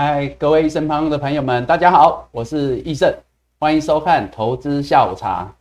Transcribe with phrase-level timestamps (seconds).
[0.00, 3.12] 嗨，各位身旁的朋友们，大家好，我是易胜，
[3.58, 5.56] 欢迎收看投资下午茶。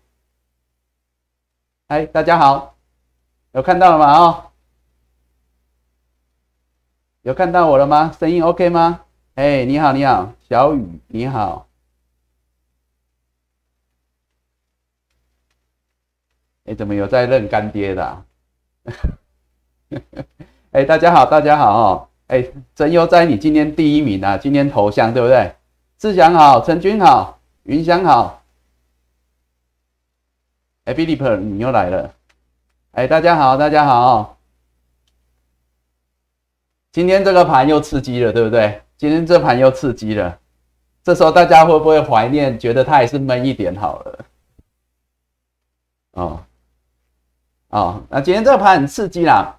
[1.88, 2.76] 嗨，大家好，
[3.54, 4.14] 有看到了吗？
[4.14, 4.52] 哦，
[7.24, 8.12] 有看到我了吗？
[8.20, 9.06] 声音 OK 吗？
[9.34, 11.68] 哎，你好，你好，小雨，你好。
[16.66, 18.26] 哎，怎么有在认干爹的？
[20.74, 22.10] 哎，大家好，大家好哦。
[22.28, 24.38] 哎，真悠哉，你今天第一名啊！
[24.38, 25.50] 今天头像对不对？
[25.98, 28.44] 志祥好，陈军好，云香好。
[30.84, 32.14] 哎 b i l l i 你又来了。
[32.92, 34.38] 哎，大家好，大家好。
[36.92, 38.82] 今天这个盘又刺激了，对不对？
[38.98, 40.38] 今天这盘又刺激了。
[41.04, 42.60] 这时候大家会不会怀念？
[42.60, 44.26] 觉得它还是闷一点好了。
[46.12, 46.44] 哦，
[47.70, 49.57] 哦，那今天这个盘很刺激啦。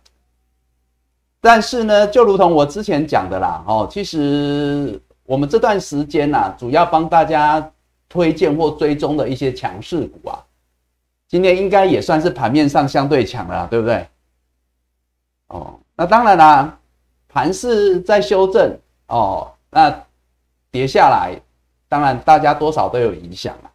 [1.41, 7.71] 但是呢，就如同我之前讲的啦，哦，其实我们这段时间呐，主要帮大家
[8.09, 10.43] 推荐或追踪的一些强势股啊，
[11.29, 14.05] 今天应该也算是盘面上相对强了，对不对？
[15.47, 16.79] 哦，那当然啦，
[17.29, 18.77] 盘是在修正
[19.07, 19.97] 哦，那
[20.73, 21.41] 跌下来，
[21.89, 23.71] 当然大家多少都有影响啊。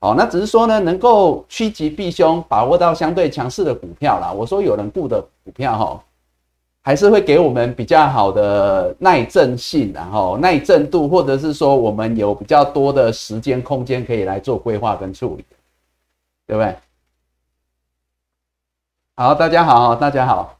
[0.00, 4.32] 哦，那只是说呢，能够趋吉避凶，把握到相对强势的股票啦。
[4.32, 6.02] 我说有人顾的股票哈。
[6.84, 15.44] 还是会给我们比较好的耐震性，然后耐震度，或者是说我们有比较多的时间空间可以来做规划跟处理，
[16.44, 16.76] 对不对？
[19.14, 20.58] 好，大家好，大家好，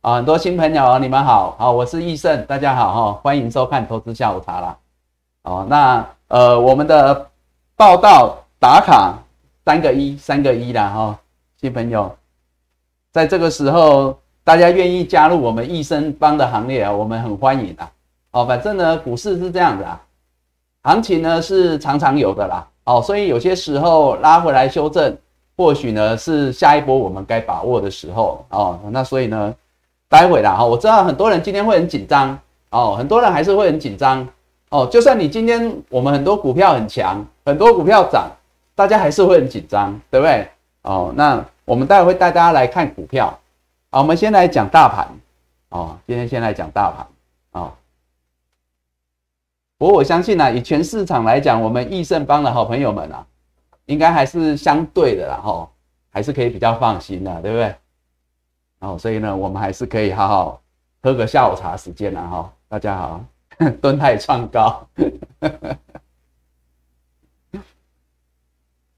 [0.00, 4.78] 啊，很多新朋友，你们好，好，我是易胜，大家好哈，欢迎收看投资下午茶啦。
[5.42, 7.30] 哦，那呃，我们的
[7.76, 9.18] 报道打卡
[9.66, 11.18] 三个一，三个一啦哈，
[11.60, 12.16] 新朋友，
[13.12, 14.18] 在这个时候。
[14.44, 17.90] 大家愿意加入我们益生帮的行列啊，我们很欢迎啊。
[18.30, 19.98] 哦，反正呢，股市是这样子啊，
[20.82, 22.66] 行情呢是常常有的啦。
[22.84, 25.16] 哦，所以有些时候拉回来修正，
[25.56, 28.78] 或许呢是下一波我们该把握的时候哦。
[28.90, 29.54] 那所以呢，
[30.10, 32.38] 待会啦哈，我知道很多人今天会很紧张
[32.68, 34.28] 哦，很多人还是会很紧张
[34.68, 34.86] 哦。
[34.92, 38.30] 就算你今天我们很多股票很强，很多股票涨，
[38.74, 40.46] 大家还是会很紧张，对不对？
[40.82, 43.32] 哦，那我们待会会带大家来看股票。
[43.94, 45.06] 好，我们先来讲大盘
[45.68, 45.96] 哦。
[46.04, 47.06] 今天先来讲大盘
[47.52, 47.72] 哦。
[49.78, 53.24] 不过我相信呢，以全市场来讲，我们益盛帮的好朋友们啊，
[53.86, 55.70] 应该还是相对的啦，哈，
[56.10, 57.76] 还是可以比较放心的，对不对？
[58.80, 60.60] 哦，所以呢，我们还是可以好好
[61.00, 62.52] 喝个下午茶时间了哈。
[62.66, 63.24] 大家好，
[63.80, 64.84] 蹲太创高。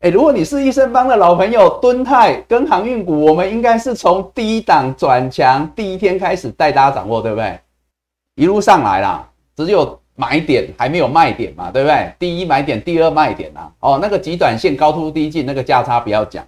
[0.01, 7.59] 哎，如果你是益生帮的老朋友，敦泰跟航运股，我们应该是从低档转强第一天开始带大家掌握，对不对？
[8.35, 12.13] 一路上来啦，只有买点还没有卖点嘛，对不对？
[12.19, 13.73] 第一买点，第二卖点啊。
[13.81, 16.47] 哦，那个极短线高出低进，那个价差不要讲，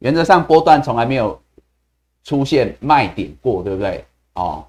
[0.00, 1.40] 原则上波段从来没有
[2.24, 4.04] 出现卖点过，对不对？
[4.34, 4.64] 哦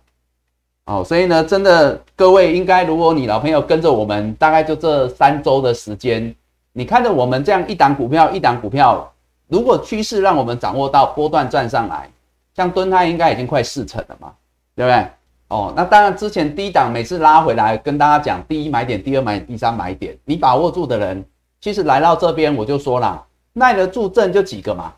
[0.86, 6.34] 哦，所以呢，真的各位应该，如果你老朋友跟着我们，大概就这三周的时间。
[6.78, 9.10] 你看着我们这样一档股票一档股票，
[9.48, 12.10] 如果趋势让我们掌握到波段赚上来，
[12.54, 14.34] 像蹲泰应该已经快四成了嘛，
[14.76, 15.08] 对不对？
[15.48, 21.24] 哦，那当然之前低档每次拉回来跟大家讲第一买点、第二买点、第三买点，你把握住的人，
[21.62, 24.94] 其实来到这边我就说了，耐得住震就几个嘛。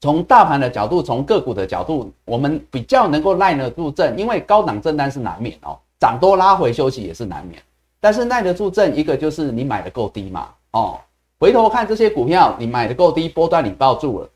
[0.00, 7.60] 从大盘的角度，从个股的角度，我们比较能够耐得住震，因为高档震荡是难免哦，涨多拉回休息也是难免，
[7.98, 10.50] 但是耐得住震，一个就是你买的够低嘛。
[10.74, 10.98] 哦，
[11.38, 14.28] 回头看这些股票，你买的够低，波段你抱住了，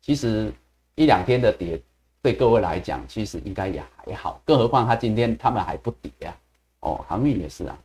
[0.00, 0.52] 其实
[0.96, 1.80] 一两天的跌
[2.20, 4.40] 对各位来讲，其实应该也还好。
[4.44, 6.34] 更何况它今天他们还不跌啊。
[6.80, 7.78] 哦，航运也是啊。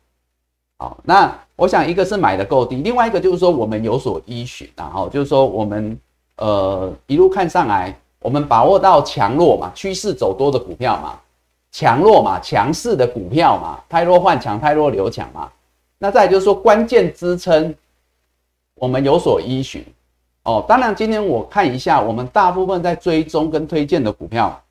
[0.78, 5.96] 好，那我想一个是买的够低，另外一个就是说我们有所依循，然后就是说我们
[6.38, 11.16] 呃一路看上来，我们把握到强弱嘛，趋势走多的股票嘛，
[11.70, 15.48] 强弱嘛，强势的股票嘛，太弱换强，太弱留强嘛。
[16.00, 17.74] 那再就是说，关键支撑
[18.74, 19.84] 我们有所依循
[20.44, 20.64] 哦。
[20.68, 24.62] 当然，今天我看一下，我们大部分在追踪跟推荐的股票，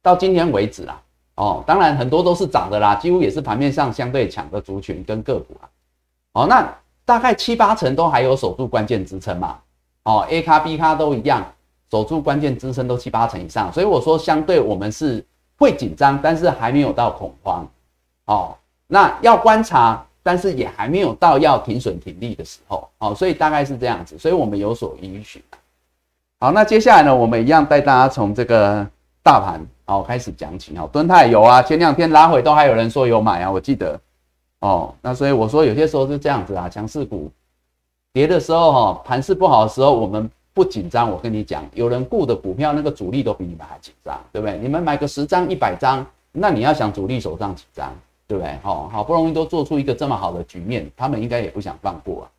[0.00, 0.98] 到今天为止啦，
[1.34, 5.68] 哦，当然很多都是涨的啦，几乎也是盘面上相对强的族群跟个股啊。
[6.32, 6.66] 哦，那
[7.04, 9.58] 大概七八成都还有守住关键支撑嘛。
[10.04, 11.44] 哦，A 卡 B 卡都一样，
[11.90, 15.22] 守住关键支撑都七八成以上，所以我说相对我们是
[15.58, 17.68] 会紧张，但是还没有到恐慌。
[18.24, 18.56] 哦，
[18.86, 20.02] 那要观察。
[20.22, 25.42] 但是也还没有到要停损停利的时候，哦，所以大概是这样子，所以我们有所允许。
[26.38, 28.86] 好，那接下来呢，我们一样带大家从这个
[29.22, 30.76] 大盘好，开始讲起。
[30.76, 34.00] 好，敦泰有啊，前两天拉回都还有人说有买啊，我记得。
[34.60, 37.30] 哦，那所以我说有些时候是这样子啊，强势股
[38.12, 41.10] 跌的时候哈，盘势不好的时候，我们不紧张。
[41.10, 44.56] 我跟你讲，有人顾的股票那个主力都比你们还紧张，对不对？
[44.58, 47.92] 你们买个十张、一百张，那你要想主力手上几张，
[48.32, 48.56] 对不对？
[48.62, 52.30] 好，好不容易都做出一个这么好的局面，他们应该也不想放过啊。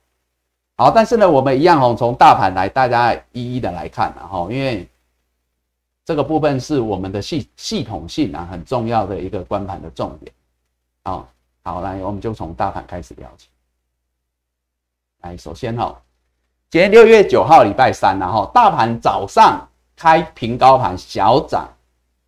[0.77, 4.89] 好，但是呢，我们一样哦，从大盘来，大家一一的来看啊，哈，因为
[6.03, 10.31] 这个部分是我们的系系统性啊很重要的一个关盘的重点。
[11.03, 11.27] 好。
[11.65, 13.47] 好，来，我们就从大盘开始聊起。
[15.21, 15.97] 来，首先哈，
[16.69, 19.65] 今天六月九号，礼拜三，然后大盘早上
[19.95, 21.69] 开平高盘小涨，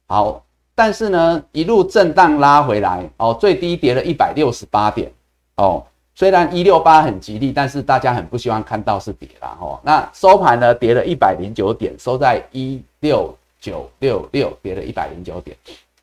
[0.08, 0.42] 好，
[0.76, 5.10] 但是呢，一路震荡拉回来，哦，最低跌了一百六十八点，
[5.56, 5.82] 哦，
[6.14, 15.56] 虽然一六八很吉利，但是大家很不希望看到是跌啦，哦，那收盘呢，跌了一百零九点，收在一六九六六，跌了一百零九点。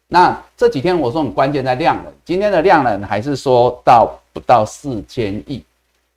[0.09, 5.63] 那这几天我说很关键在量能，今天的量能还是说到不到四千亿，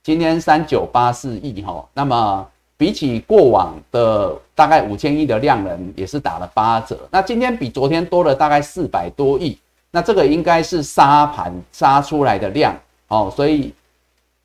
[0.02, 2.48] 今天三九八四亿哈，那么
[2.78, 9.58] 比起过往的大概五千亿的量能也是打了八折，那今天比昨天多了大概四百多亿，
[9.92, 12.76] 那这个应该是杀盘杀出来的量
[13.08, 13.74] 哦，所以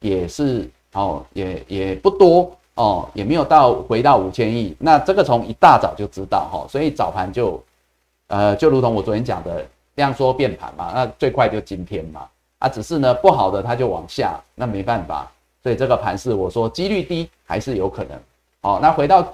[0.00, 7.62] 也是哦也也不多哦，也没有到回到五千亿，那这个从一大早就知道哈，所以早盘就。
[8.32, 9.67] 呃，就如同我昨天讲的，
[9.97, 12.29] 量缩变盘嘛，那最快就今天嘛，
[12.61, 15.29] 啊，只是呢不好的它就往下，那没办法，
[15.62, 18.18] 所以这个盘是我说几率低还是有可能。
[18.62, 19.26] 好，那回到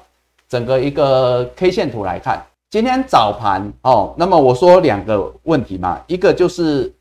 [0.49, 6.93] 整个一个 K 线图来看，今天早盘哦，那么我说两个问题嘛，一个就是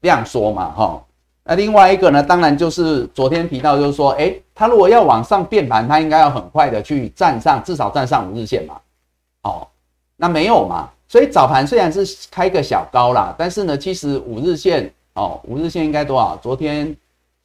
[0.00, 1.02] 量缩嘛，哈，
[1.44, 8.80] 那另外一个呢，当然就是昨天提到就是说，哎，它如果要往上变盘，它应该要很快的去站上至少站上五日线嘛，
[9.42, 9.66] 哦，
[10.16, 10.88] 那没有嘛。
[11.08, 16.36] 所以早盘虽然是开个小高啦，但是呢，其实五日线哦，五日线应该多少？
[16.42, 16.94] 昨天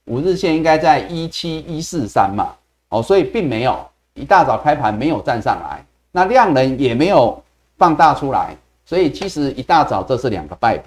[0.08, 2.54] 五日线应该在一七一四三嘛，
[2.90, 3.80] 哦，所以并没有
[4.16, 7.42] 一大早开盘没有站上来，那量能也没有
[7.78, 8.56] 放大出来，
[8.86, 10.84] 所以其实一大早这是两个败笔。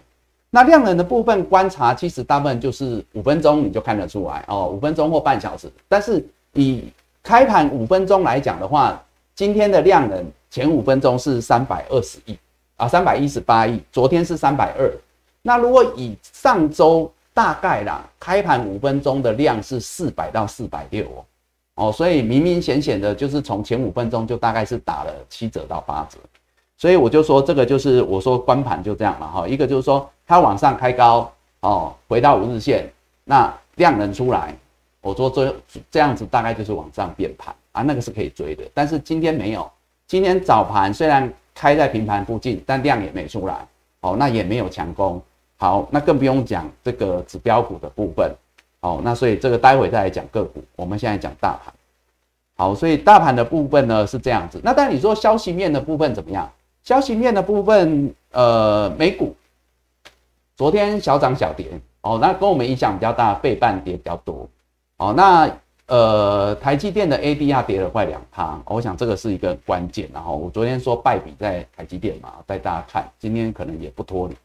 [0.51, 5.71] 那量能的部分观察，其实大部分就是五分钟你就看得出来哦，五分钟或半小时。
[5.89, 6.23] 但是
[6.55, 6.85] 以
[7.23, 9.01] 开盘五分钟来讲的话，
[9.35, 12.37] 今天的量能前五分钟是三百二十亿。
[12.77, 14.91] 啊，三百一十八亿，昨天是三百二。
[15.43, 21.25] 那如果以上周大概啦，开盘五分钟的量是四百到四百六哦，
[21.87, 26.19] 哦，所以明明显显的就是从前五分钟就大概是打了七折到八折，
[26.77, 32.91] 所以我就说这个就是我说关盘就这样嘛哈，一个就是说它往上开高哦，回到五日线，
[33.25, 34.55] 那量能出来，
[35.01, 35.57] 我说这
[35.91, 39.71] 这样子大概就是往上变盘啊，那个是可以追的，但是今天没有，
[40.07, 41.33] 今天早盘虽然。
[41.53, 43.55] 开在平盘附近，但量也没出来，
[44.01, 45.21] 哦，那也没有强攻，
[45.61, 48.35] 好，那更不用讲这个指标股的部分，
[48.81, 51.75] 哦，那所以这个待会再来讲个股，我们现在讲大盘，
[52.57, 56.51] 好，所以大盘的部分呢是这样子，那但你说消息面的部分怎么样？
[56.83, 59.37] 消息面的部分，呃，美股
[60.57, 61.67] 昨天小涨小跌，
[62.01, 64.49] 哦，那跟我们影响比较大，背半跌比较多，
[64.97, 65.51] 哦，那。
[65.93, 70.09] 呃，台积电的 ADR 跌了快两趴，我想这个是一个关键。
[70.15, 74.37] 然后我昨天说败笔在台积电嘛，带大家看，今天可能也不脱离。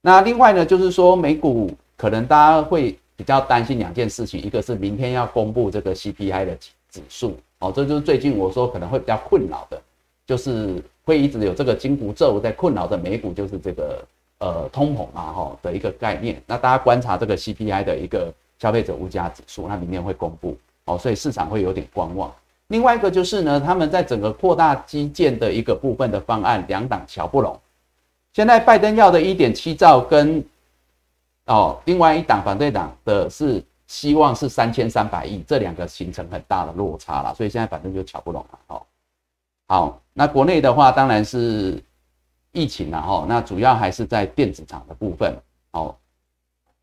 [0.00, 6.56] 那另外呢，就是说美股可能大家会比较担心两件事情，一个是明天要公布这个 CPI 的
[6.90, 9.80] 指数，哦，这就是最近我说可能会比较困扰的，
[10.26, 14.04] 就是会一直有这个金箍咒在困扰的美股，就是这个
[14.38, 16.42] 呃通膨啊，哈的一个概念。
[16.46, 18.32] 那大家观察这个 CPI 的一个。
[18.60, 22.30] 消费者物价指数，那明天会公布哦，所以市场会有点观望。
[22.66, 27.58] 另外一个就是呢，他们在整个扩大基建的一个部分的方案，两党瞧不拢。
[28.32, 30.44] 现在拜登要的一点七兆，跟
[31.46, 38.58] 哦，另外一党反对党的是希望是三千三百亿，这两个形成很大的落差了，所以现在反正就瞧不拢了。
[38.68, 38.82] 哦，
[39.66, 41.82] 好，那国内的话当然是
[42.52, 45.36] 疫情了哈，那主要还是在电子厂的部分。
[45.72, 45.94] 哦。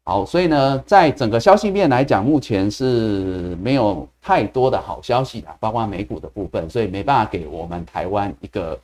[0.04, 8.80] 好，所以呢，在整个消息面来讲，目前是没有太多的好消息的，包括美股的部分，所以没办法给我们台湾一个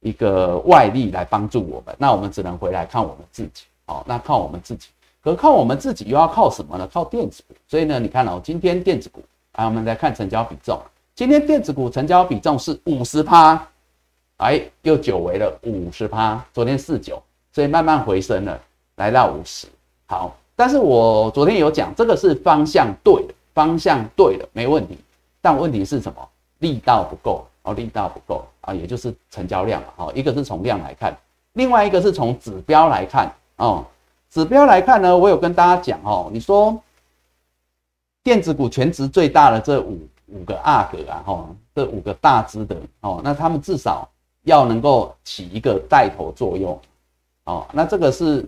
[0.00, 3.64] 一个外力来帮助我们，那我们只能回来看我们自己。
[3.86, 4.88] 好，那靠我们自己，
[5.22, 6.88] 可靠我们自己又要靠什么呢？
[6.92, 7.54] 靠电子股。
[7.66, 10.80] 所以呢，你看哦，今天电子股，啊，我们来看成交比重，
[11.14, 13.66] 今天电子股成交比重是五十趴，
[14.38, 18.60] 哎，又久违了五十趴，昨天四九，所以慢慢回升了，
[18.96, 19.66] 来到五十。
[20.06, 20.36] 好。
[20.60, 24.98] 但是我昨天有讲，这个是方向对的，方向对的，没问题。
[25.40, 26.28] 但问题是什么？
[26.58, 29.88] 力道不够力道不够啊，也就是成交量嘛。
[29.96, 31.16] 好，一个是从量来看，
[31.54, 33.84] 另外一个是从指标来看哦，
[34.30, 36.80] 指标来看呢，我有跟大家讲哦，你说
[38.22, 44.08] 电子股全值最大的这五五个阿哥啊，哈，这五个大只的哦，那他们至少
[44.42, 46.78] 要能够起一个带头作用
[47.44, 48.46] 哦，那这个是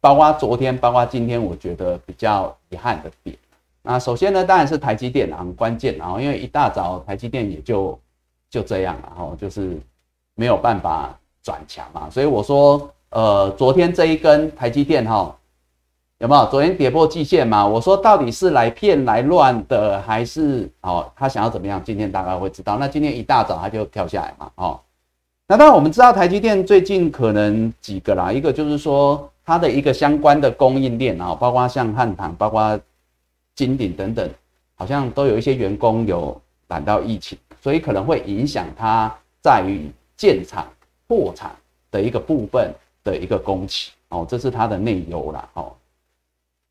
[0.00, 3.34] 包括昨天，包括今天，我觉得比较遗憾的点。
[3.80, 7.98] 那首先呢，当然是台积电啊，很关键啊，因为一大早台积电也就
[8.54, 9.76] 就这样了，哈，就是
[10.36, 11.18] 没有办法。
[11.46, 15.36] 转强嘛，所以我说，呃，昨天这一根台积电哈，
[16.16, 16.50] 有没有？
[16.50, 17.66] 昨天跌破季线嘛？
[17.66, 21.82] 我说到底是来骗来乱的，还是哦，他想要怎么样？
[21.84, 22.78] 今天大概会知道。
[22.78, 24.80] 那今天一大早他就跳下来嘛，哦，
[25.46, 32.80] 那当然我们知道台积电最近可能几个啦，一个就是说它的一个相关的供应链啊，包括像汉唐、包括
[33.54, 34.26] 金鼎等等，
[34.76, 40.64] 好像都有一些员工有染到疫情，所以可能会影响它在于建厂。
[41.06, 41.54] 破产
[41.90, 42.72] 的一个部分
[43.04, 45.70] 的一个供给哦，这是它的内忧啦哦。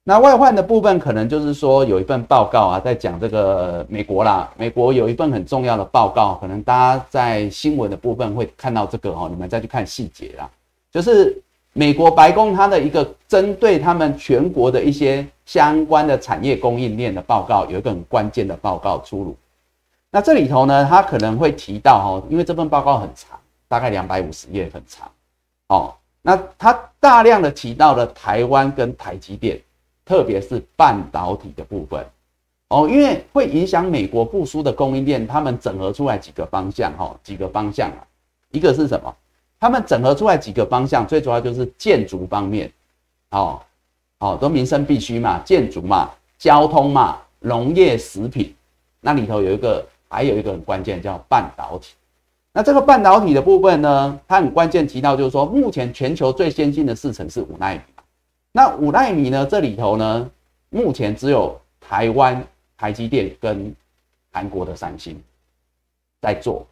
[0.04, 10.50] 那外患的部分可能就是说有一份报告啊，在讲这个美国啦，美国有一份很重要的报告，可能大家在新闻的部分会看到这个哦，你们再去看细节啦。
[10.92, 11.40] 就是
[11.74, 19.38] 美国白宫它的一个针对他们全国的一些相关的产业供应链的报告，有一个很关键的报告出炉。
[20.14, 23.40] 那这里头呢，他可能会提到哈，因为这份报告很长。
[23.68, 25.10] 大概两百五十页，很长
[25.70, 25.92] 哦。
[26.22, 29.60] 那他大量的提到了台湾跟台积电，
[30.06, 32.06] 特别是半导体的部分
[32.70, 37.98] 哦，因为会影响美国复苏的供应链，他们整合出来几个方向哈，几个方向啊。
[38.52, 39.12] 一个是什么？
[39.60, 42.72] 他们整合出来几个方向，最主要就是建筑方面，
[43.32, 43.60] 哦
[44.20, 48.54] 哦，都民生必须嘛，建筑嘛，交通嘛，农业食品，
[49.02, 51.96] 那里头有一个，还有一个很关键叫半导体。
[52.54, 57.82] 那这个半导体的部分呢，它很关键提到就是说，目前全球最先进的制程是五纳米
[58.52, 60.30] 那五纳米呢，这里头呢，
[60.70, 62.46] 目前只有台湾
[62.78, 63.76] 台积电跟
[64.32, 65.20] 韩国的三星
[66.22, 66.64] 在做。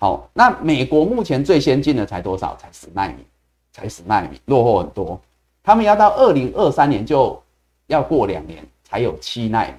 [0.00, 2.56] 好，那美国目前最先进的才多少？
[2.56, 3.24] 才十纳米，
[3.72, 5.20] 才十纳米，落后很多。
[5.62, 7.40] 他们要到二零二三年就
[7.86, 9.72] 要过两年才有七纳米，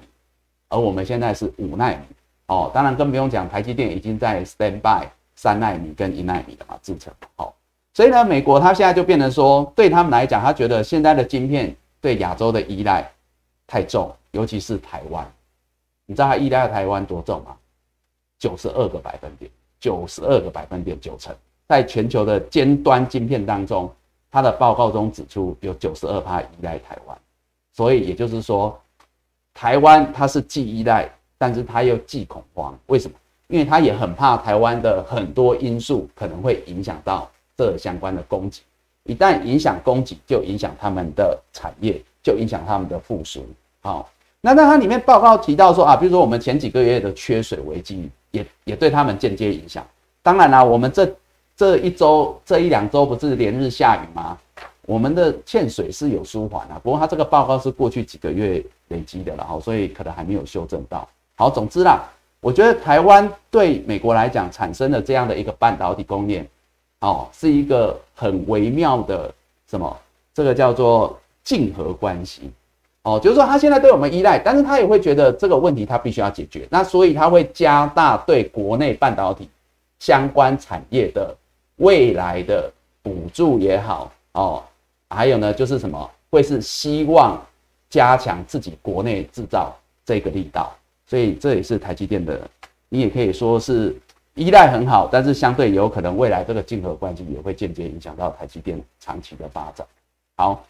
[0.70, 1.98] 而我们现在是五纳米。
[2.50, 5.06] 哦，当然更不用讲，台积电已经在 stand by。
[5.36, 7.54] 三纳米跟一纳米的嘛制成，好，
[7.94, 13.10] 所以呢，美国它现在就变成说，对他们来讲，他觉得现在的晶片对亚洲的依赖
[13.66, 15.26] 太重，尤其是台湾，
[16.04, 17.56] 你知道它依赖台湾多重吗？
[18.38, 21.34] 九十二个百分点，九十二个百分点，九成，
[21.66, 23.90] 在全球的尖端晶片当中，
[24.30, 27.16] 它的报告中指出有九十二趴依赖台湾，
[27.72, 28.78] 所以也就是说，
[29.54, 33.16] 台湾它是既依赖，但是他又既恐慌，为什么？
[33.48, 38.60] 因为他也很怕台湾的很多因素可能会影响到这相关的供给，
[39.04, 43.46] 一旦影响供给，就影响他们的产业，就影响他们的复苏。
[43.80, 44.10] 好，
[44.42, 49.82] 那那它里面报告提到说啊，比如说我们前几个月的缺水危机，也也对他们间接影响。
[50.22, 51.10] 当然啦，我们这
[51.56, 54.36] 这一周这一两周不是连日下雨吗？
[54.82, 61.08] 我们的欠水是有舒缓啊，不过它这个报告是过去几个月累积的，然后所以可能还没有修正到。
[61.40, 62.06] 好，总之啦。
[62.42, 66.46] 我觉得台湾对美国来讲产生的这样的一个半导体供应链，
[67.00, 69.32] 哦，是一个很微妙的
[69.66, 69.96] 什么？
[70.34, 72.50] 这个叫做竞合关系，
[73.04, 79.48] 哦，就是说他现在对我们依赖，但是他也会觉得这个问题他必须要解决，那所以他会加大对国内半导体
[79.98, 81.34] 相关产业的
[81.76, 82.70] 未来的
[83.02, 84.62] 补助也好，哦，
[85.08, 86.10] 还有呢就是什么？
[86.28, 87.40] 会是希望
[87.88, 90.70] 加强自己国内制造这个力道。
[91.10, 92.40] 所以这也是台积电的，
[92.88, 93.96] 你也可以说是
[94.34, 99.84] 依赖很好，但是相对有可能未来这个竞合关系也会间接影响到台积电长期的发展。
[100.36, 100.64] 好，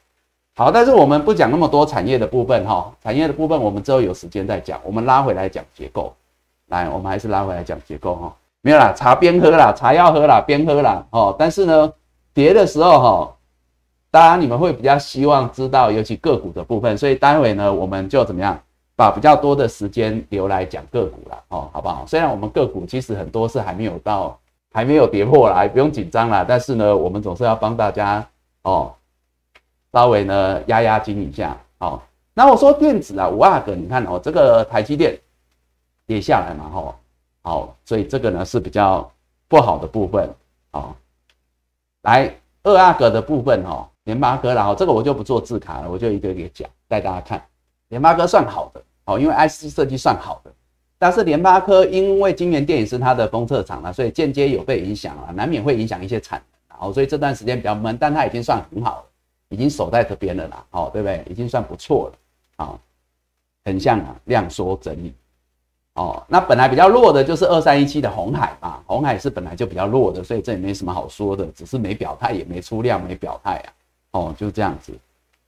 [0.57, 4.81] 好，但是我们不讲那么多产业的部分哈，产业的部分我们之后有时间再讲。
[4.83, 6.11] 我们拉回来讲结构，
[6.69, 8.35] 来，我们还是拉回来讲结构哈。
[8.63, 11.37] 没有啦，茶边喝啦，茶要喝啦，边喝啦哦。
[11.39, 11.93] 但是呢，
[12.33, 13.37] 跌的时候哈，
[14.11, 18.59] 当然你们会比较希望知道，尤其个股的部分，所以待会呢，我们就怎么样？
[19.01, 22.05] 把比较多的时间留来讲个股了哦，好不好？
[22.07, 24.39] 虽然我们个股其实很多是还没有到，
[24.75, 26.45] 还没有跌破啦，不用紧张啦。
[26.47, 28.23] 但是呢，我们总是要帮大家
[28.61, 28.93] 哦，
[29.91, 31.57] 稍微呢压压惊一下。
[31.79, 32.03] 好，
[32.35, 35.19] 那我说电子啊，五阿哥，你看哦，这个台积电
[36.07, 36.95] 跌下来嘛，吼，
[37.41, 39.11] 好，所以这个呢是比较
[39.49, 40.29] 不好的部分
[40.73, 40.95] 哦。
[42.03, 42.31] 来
[42.65, 47.43] 二阿哥的部分哦，联发哥然后这个我就不做字卡了，我就一个一个讲，带大家看。
[47.89, 48.83] 联发哥算好的。
[49.11, 50.53] 哦，因为 IC 设计算好的，
[50.99, 56.89] 但是联发科因为晶圆电也是它的封测厂了，所以间接有被影响了，难免会影响一些产能。
[56.89, 59.05] 哦，所以这段时间比较闷，但它已经算很好了，
[59.51, 61.23] 已经守在这边了啦，哦，对不对？
[61.29, 62.81] 已经算不错了，好，
[63.65, 65.13] 很像啊量缩整理，
[65.95, 73.69] 哦，那本来比较弱的就是二三一七的红海嘛，红海是本来就比较弱的，所以这也没什么好说的，只是没表态，也没出量，没表态啊，
[74.13, 74.93] 哦，就这样子，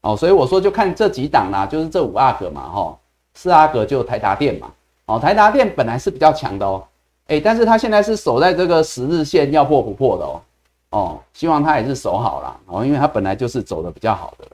[0.03, 2.99] 哦，所以我说就看这几档啦，就是这五阿哥嘛，哈，
[3.35, 4.71] 四阿哥就台达电嘛，
[5.07, 6.85] 哦，台达电本来是比较强的哦。
[7.29, 10.43] 哎，但是它现在是守在这个十日线要破不破的哦，
[10.91, 14.47] 哦，希望它也是守好了哦，因为它本来就是走的比较好的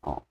[0.00, 0.22] 哦，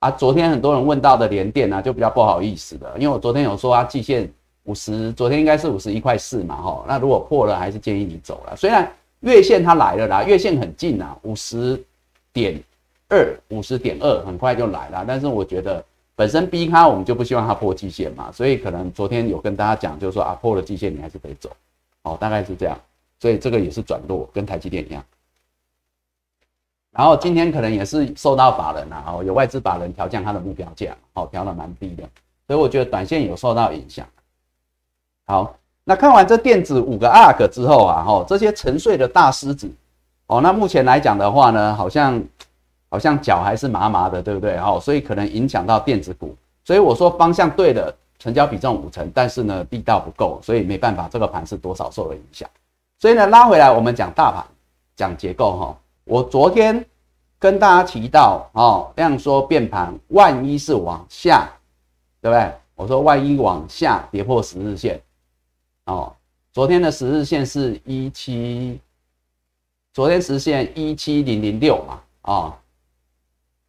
[0.00, 4.28] 啊，昨天很多人问到的连电呢，就比较不好意思的，因为我昨天有说啊，季线
[4.64, 8.56] 五十，昨天应该是五十一块四嘛，哈，那如果破了，还是建议你走了。
[8.56, 11.80] 虽然月线它来了啦，月线很近呐，五十
[12.32, 12.60] 点
[13.10, 15.84] 二，五十点二，很快就来了，但是我觉得。
[16.14, 21.50] 本身逼它，我们就不希望它破季线嘛，所以可能昨天有跟大家讲，就是说啊，破了季线你还是得走，
[22.02, 22.78] 哦，大概是这样，
[23.18, 25.02] 所以这个也是转弱，跟台积电一样。
[26.90, 32.02] 然后今天可能也是受到法人啊，哦，有外资法人调降它的目标价，哦，调的蛮低的，
[32.46, 34.06] 所以我觉得短线有受到影响。
[35.26, 39.70] 好，那看完这电子五个 ARK 之后啊，哦，这些沉睡的大狮子，
[40.26, 42.22] 哦，那目前来讲的话呢，好像。
[42.92, 44.54] 好像脚还是麻麻的，对不对？
[44.58, 46.36] 哦，所以可能影响到电子股。
[46.62, 52.46] 所以我说方向对了，成交比重五成，但是呢力道不够，所以没办法，这个盘是多少受了影响。
[52.98, 54.44] 所以呢拉回来，我们讲大盘，
[54.94, 55.78] 讲结构哈。
[56.04, 56.84] 我昨天
[57.38, 61.48] 跟大家提到哦，这样说变盘，万一是往下，
[62.20, 62.52] 对不对？
[62.74, 65.00] 我说万一往下跌破十日线，
[65.86, 66.14] 哦，
[66.52, 68.78] 昨天的十日线是一七，
[69.94, 72.58] 昨天实现一七零零六嘛，啊。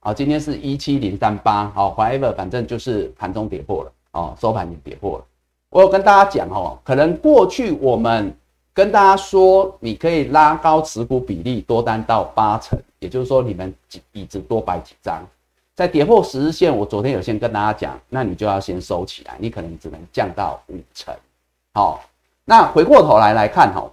[0.06, 5.24] 好，今天是一七零三八，好，whatever，反正就是盘中跌破了，哦，收盘也跌破了。
[5.70, 8.36] 我有跟大家讲哦，可能过去我们
[8.74, 15.26] 跟大家说，你可以拉高持股比例，多单到八成，也就是说你们几椅子多摆几张，
[15.74, 21.16] 在跌破十日线，我昨天有先跟大家讲，那你就要先收起来，你可能只能降到五成。
[21.76, 22.04] 好，
[22.44, 23.90] 那回过头来来看哈，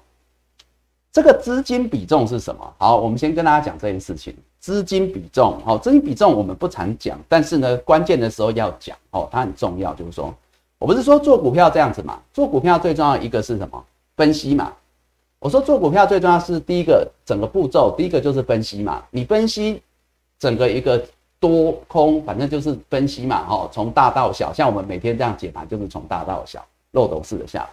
[1.13, 2.75] 这个资金比重是什么？
[2.79, 4.37] 好，我们先跟大家讲这件事情。
[4.61, 9.95] 资金比重，哦，资金比重我们不常讲，但是呢，关键的时候要讲，哦，它很重要。
[9.95, 10.35] 就是说，
[10.79, 13.83] 我不是说做股票这样子嘛，做股票最重要一个是什么？
[14.17, 14.71] 分析嘛。
[15.39, 19.03] 我说做股票最重要是第一个整个步骤，第一个就是分析嘛。
[19.11, 19.81] 你分析
[20.39, 21.03] 整个一个
[21.39, 27.71] 多空，反正就是分析嘛，哈，从大到小，像我们每天这样解盘，就是从大到小，漏斗式的下来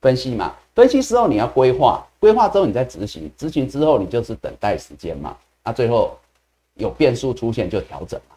[0.00, 0.54] 分析嘛。
[0.74, 5.36] 分析之后你要规划，规划之后你再执行，执行之后你就是等待时间嘛。
[5.62, 6.16] 那最后。
[6.80, 8.34] 有变数出现就调整嘛，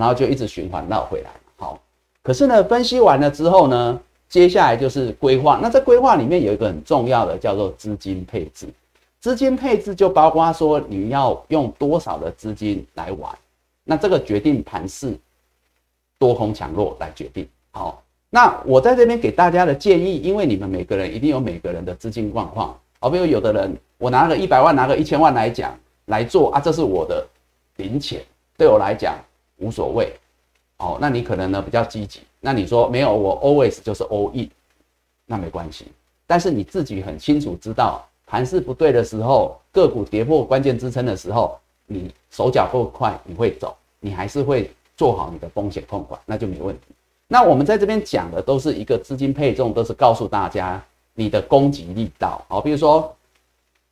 [0.00, 1.78] 然后就一直循环绕回来好，
[2.22, 5.60] 可是呢，分析完了之后呢，接下来就是规划。
[5.62, 8.66] 那在规划里面有一个很重要的叫做资金配置。
[9.20, 13.32] 资金配置就包括说你要用多少的资金来玩，
[13.84, 15.16] 那这个决定盘势
[16.18, 17.46] 多空强弱来决定。
[17.70, 22.76] 好，那我在这边给大家的建议，因为你们每个人一定有每个人的资金状况。
[22.98, 27.24] 好，比如有的人我拿个一百万，拿个一千万来讲来做啊，这是我的。
[27.82, 28.22] 零钱
[28.56, 29.18] 对我来讲
[29.58, 30.10] 无所谓，
[30.78, 34.48] 哦，那你可能呢比较积极，那你说没有，我 always 就是 all in，
[35.26, 35.86] 那没关系。
[36.26, 46.86] 但是你自己很清楚知道盘势不对的时候，个股跌破关键支撑的时候，你手脚够快，你会走，你还是会做好你的风险控管，那就没问题。
[47.28, 50.82] 那我们在这边讲的都是一个资金配重，都是告诉大家
[51.14, 53.14] 你的攻击力道，好，比如说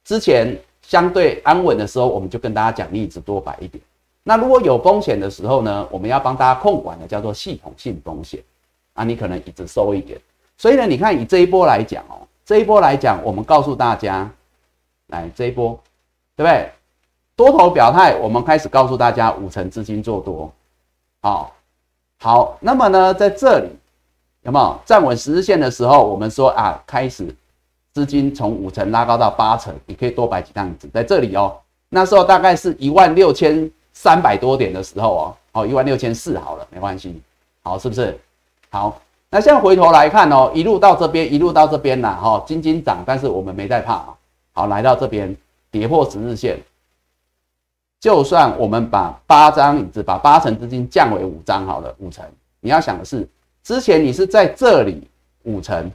[0.05, 0.59] 之前。
[0.91, 3.81] 相对安稳的时候，我们就跟大家讲，你一直多摆一点。
[4.25, 8.43] 那如果有风险的时候呢，我们要帮大家控管的叫做系统性风险
[8.95, 10.21] 啊，你可能一直收一点。
[10.59, 14.29] 所以呢，你看以这一波来讲哦，这一波来讲，我们告诉大家，
[15.07, 15.79] 来这一波，
[16.35, 16.73] 对不对？
[17.37, 20.53] 多头表态，我们开始告诉大家五成资金做多，
[21.23, 21.55] 好，
[22.19, 22.59] 好。
[22.59, 23.69] 那么呢，在这里
[24.43, 27.33] 有没有站稳十日线的时候，我们说啊，开始。
[27.93, 31.57] 资金从五成拉高到八成，你可以多摆几张椅子在这里哦。
[31.89, 37.21] 那时候大概是一万六千三百多点的时候哦，哦一万六千四好了，没关系，
[37.63, 38.17] 好是不是？
[38.71, 44.15] 好，那现在回头来看哦，一路到这边，一路到这边啦，哈，金金涨，但是我们没在怕啊。
[44.53, 45.37] 好，来到这边
[45.73, 46.61] 跌破十日线，
[47.99, 52.25] 就算我们把八张椅子，把八成资金降为五张好了，五成。
[52.61, 53.29] 你要想的是，
[53.65, 55.09] 之前你是在这里
[55.43, 55.91] 五成。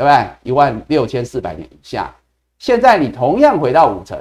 [0.00, 0.30] 对不对？
[0.44, 2.10] 一万六千四百点以下，
[2.58, 4.18] 现在你同样回到五成，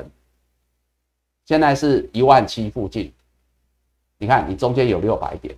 [1.45, 3.09] 现在是一万七附近，
[4.17, 5.55] 你看你中间有六百点，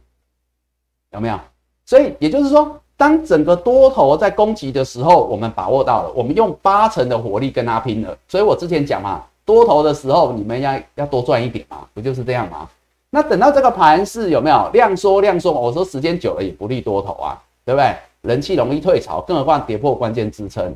[1.10, 1.40] 有没有？
[1.88, 8.16] 所以也就是说，当整个多头在攻击的时候，我们把握到了，我们用八成的火力跟他拼了。
[8.28, 12.70] 所以我之前讲嘛，多头的时候，你们要要多赚一点嘛，不就是这样吗？
[13.10, 15.52] 那等到这个盘是有没有量缩量缩？
[15.52, 17.96] 我说时间久了也不利多头啊，对不对？
[18.22, 20.76] 人气容易退潮，更何况跌破关键支撑。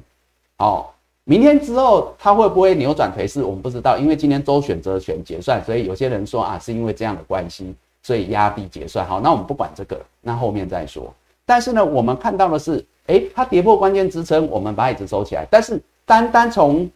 [0.58, 0.86] 哦，
[1.24, 3.44] 明天之后它会不会扭转颓势？
[3.44, 9.06] 我们不知道，因为今天周选择权结算，所以有些人说啊，是因为这样的关系，所以压低结算。
[9.06, 11.14] 好，那我们不管这个，那后面再说。
[11.46, 15.46] 但是呢，我们看到的是，哎，它跌破关键支撑，我们把椅子收起来。
[15.50, 16.90] 但是单单从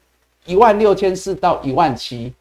[0.45, 2.33] 一万六千四到一万七。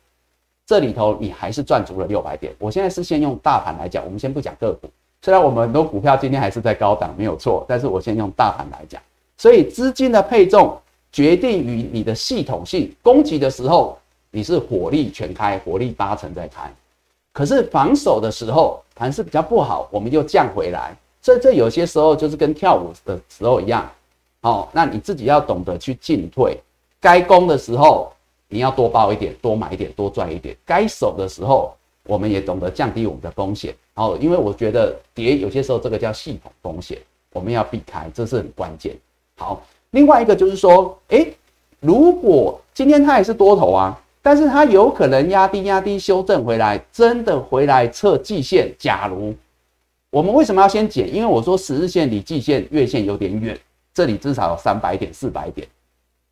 [0.67, 2.55] 这里头你还是赚足了六百点。
[2.59, 4.87] 我现在是先用大盘来讲，我们先不讲个股。
[5.23, 9.01] 虽然我们很多股票今天还是在高档，没有错，但是我先用大盘来讲。
[9.37, 10.77] 所以资金的配重
[11.13, 12.95] 决定于你的系统性。
[13.03, 13.99] 攻击的时候
[14.31, 16.73] 你是火力全开，火力八成在开。
[17.33, 20.97] 可是防守的时候盘势比较不好，我们又降回来。
[21.23, 23.91] 所以这有些时候就是跟跳舞的时候一样。
[24.43, 26.59] 哦，那你自己要懂得去进退。
[27.01, 28.13] 该攻的时候。
[28.51, 30.57] 你要多报一点，多买一点，多赚一点。
[30.65, 33.75] 该守的时候，我们也懂得降低我们的风险。
[33.99, 36.97] 然后，因为我觉得跌有些时候这个叫系统风险，
[37.33, 38.97] 我们要避开，这是很关键。
[39.37, 41.35] 好，另外一个就是说，诶，
[41.81, 48.73] 如果今天它也是多头啊，但是它有可能压低压低修正回来，真的回来测季线。
[48.79, 49.35] 假如
[50.11, 51.13] 我们为什么要先减？
[51.13, 53.59] 因为我说十日线离季线、月线有点远，
[53.93, 55.67] 这里至少有三百点、四百点，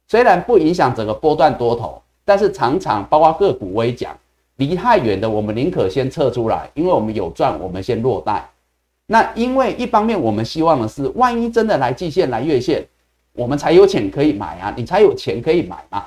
[0.06, 2.00] 虽然不影响整个波段多头。
[2.24, 4.16] 但是常常包括个股微讲，
[4.56, 8.48] 离太远的我们宁可先撤出来，因为我们有赚，我们先落袋。
[9.06, 12.84] 那因为一方面我们希望的是，万一真的来季线来月线，
[13.32, 16.04] 我们才有钱可以买啊，你才有钱可以买嘛，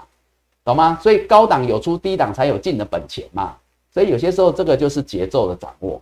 [0.65, 0.99] 懂吗？
[1.01, 3.55] 所以高档有出，低档才有进的本钱嘛。
[3.93, 6.01] 所以有些时候这个就是节奏的掌握，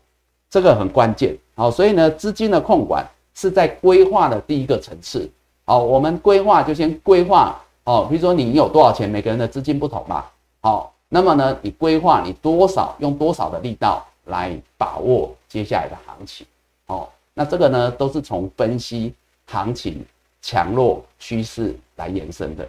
[0.49, 1.37] 这个很关键。
[1.55, 5.29] 好，所以呢，资金的控管是在规划的第一个层次。
[5.65, 7.59] 好，我们规划就先规划。
[7.83, 10.25] 哦，比如说你有多少钱，每个人的资金不同嘛。
[10.61, 16.45] 好，那么呢，你规划你多少，用多少的力道来把握接下来的行情。
[16.87, 19.13] 哦，那这个呢，都是从分析
[19.45, 20.05] 行情
[20.41, 22.67] 强弱趋势来延伸的。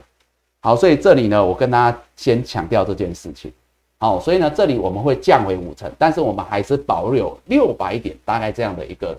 [0.61, 3.53] 好，所以这里呢，我跟大家先强调这件事情。
[3.99, 9.19] 好，所以呢，这里我们会降为五成，但是我们还是保留六百点大概这样的一个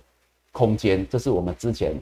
[0.52, 2.02] 空间，这是我们之前。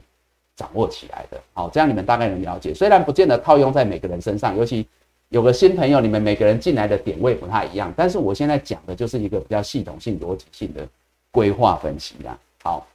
[0.58, 2.74] 掌握起来的，好，这样你们大概能了解。
[2.74, 4.84] 虽然不见得套用在每个人身上，尤其
[5.30, 7.92] 有个新朋友，你们每个人进来的点位不太一样。
[7.96, 10.86] 但是我现在讲的就是一个比较系统性、逻辑性的
[11.30, 12.38] 规划分析啊。
[12.62, 12.86] 好，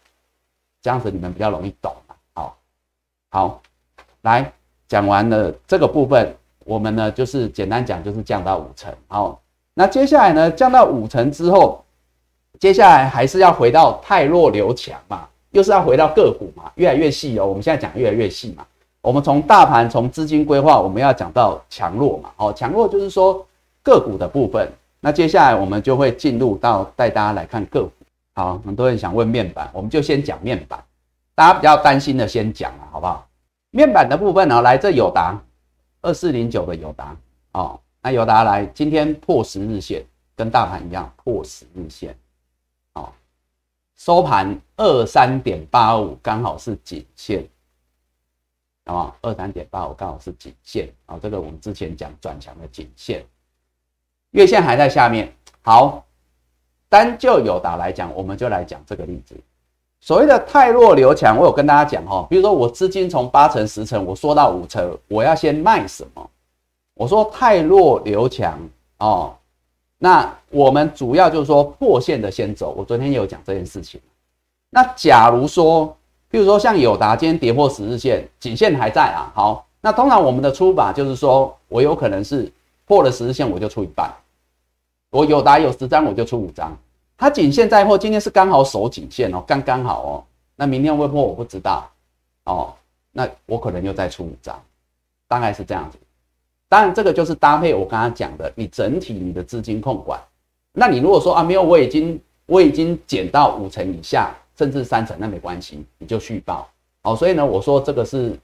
[0.81, 1.95] 这样子你们比较容易懂
[2.33, 2.57] 好，
[3.29, 3.61] 好，
[4.21, 4.51] 来
[4.87, 8.91] 讲完了这个部分，我们呢就是简单讲，就是降到五成。
[9.07, 9.39] 好，
[9.75, 11.85] 那接下来呢，降到五成之后，
[12.59, 15.27] 接下来还是要回到太弱留强嘛。
[15.51, 17.45] 又是要回到个股嘛，越来越细哦。
[17.45, 18.65] 我们现在讲越来越细嘛。
[19.03, 22.31] 我们从大盘、从资金规划，我们要讲到强弱嘛。
[22.37, 23.45] 哦，强弱就是说
[23.83, 24.71] 个股的部分。
[25.01, 27.91] 那接下来我们就会进入到带大家来看个股。
[28.33, 30.81] 好，很多人想问面板，我们就先讲面板。
[31.35, 33.27] 大家比较担心的先讲了，好不好？
[33.71, 35.37] 面板的部分呢，来这友达
[36.01, 37.13] 二四零九的友达
[37.51, 40.01] 哦，那友达来今天破十日线，
[40.33, 42.15] 跟大盘一样破十日线。
[43.97, 47.45] 收盘二三点八五，刚好是颈线，
[48.85, 49.13] 好吗？
[49.21, 53.23] 二三点八五刚好是颈线啊，这个我们之前讲转强的颈线，
[54.31, 55.33] 月线还在下面。
[55.61, 56.03] 好，
[56.89, 59.35] 单就友达来讲，我们就来讲这个例子。
[60.01, 66.29] 所谓的太弱留强，我有跟大家讲哈，比如说我资金从八成十成，我说到五成，我要先卖什么？
[66.95, 68.59] 我说太弱留强
[68.97, 69.33] 哦。
[69.97, 74.01] 那我们主要就是说破线的先走，我昨天有讲这件事情。
[74.69, 75.95] 那假如说，
[76.33, 79.31] 譬如说像友达今天跌破十日线，颈线还在啊。
[79.35, 82.51] 好，那通常我们的出法就是说我有可能是
[82.87, 84.11] 破了十日线，我就出一半。
[85.11, 86.75] 我友达有十张，我就出五张。
[87.15, 90.23] 它颈线在破，今天是刚好守颈线哦，刚刚好哦。
[90.55, 91.87] 那明天会破我不知道
[92.45, 92.73] 哦。
[93.11, 94.59] 那我可能又再出五张，
[95.27, 95.99] 大概是这样子。
[96.67, 100.19] 当然，这个就是搭配我刚刚讲的，你整体你的资金控管。
[100.71, 106.69] 那你如果说啊，没有，我已经我已经减到五成以下，甚至三成，那没关系，你就续报。
[107.03, 108.39] 哦，所以呢，我说这个是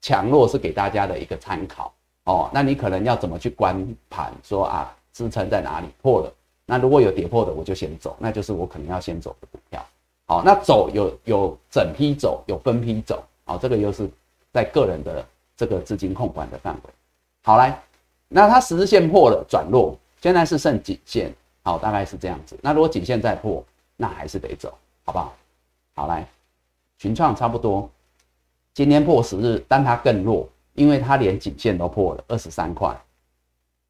[0.00, 1.92] 强弱是给大家的一个参考
[2.24, 2.50] 哦。
[2.52, 6.32] 那你可能要怎么去观盘，说啊，支撑在哪里破了？
[6.66, 9.84] 那如果有跌破的，我就先走，那就是我可能要先走的股票。
[10.26, 13.22] 好，那走有有整批走，有分批走。
[13.44, 14.08] 好，这个又是
[14.52, 15.24] 在个人的
[15.56, 16.90] 这个资金控管的范围。
[17.42, 17.78] 好来，
[18.26, 21.30] 那它十字线破了转弱，现在是剩颈线，
[21.62, 22.58] 好，大概是这样子。
[22.62, 23.62] 那如果颈线再破，
[23.98, 24.72] 那还是得走，
[25.04, 25.34] 好不好？
[25.94, 26.26] 好来，
[26.98, 27.88] 群创差不多，
[28.72, 32.94] 今天破十日，但它更弱，因为它连颈线都破了二十三块。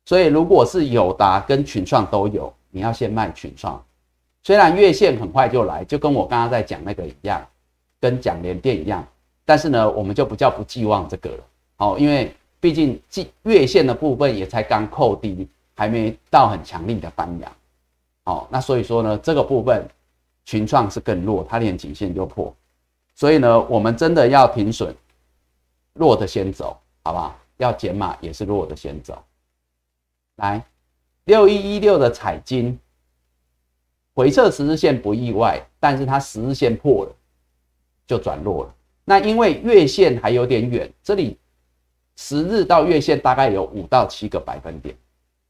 [0.05, 3.83] 所以如果是友达跟群创都有，你要先卖群创。
[4.43, 7.41] 虽然月线很快就来，就跟我刚刚在讲那个一样，
[7.99, 9.03] 跟讲联电一样，
[9.47, 11.45] 但是呢，我们就不叫不寄望这个了。
[11.79, 17.53] 哦，因为毕竟季月线的部分也才刚扣低，还没到很强力的翻阳。
[18.25, 19.89] 哦，那所以说呢，这个部分
[20.45, 22.55] 群创是更弱，它连颈线就破。
[23.15, 24.95] 所以呢，我们真的要停损，
[25.95, 27.39] 弱的先走，好不好？
[27.59, 29.23] 要减码也是弱的先走。
[30.37, 30.61] 来，
[31.27, 32.77] 六一一六的彩金
[34.13, 37.13] 回撤十日线不意外，但是它十日线破了，
[38.07, 38.75] 就转弱了。
[39.05, 41.39] 那因为月线还有点远，这里
[42.17, 44.97] 十日到月线大概有五到七个百分点，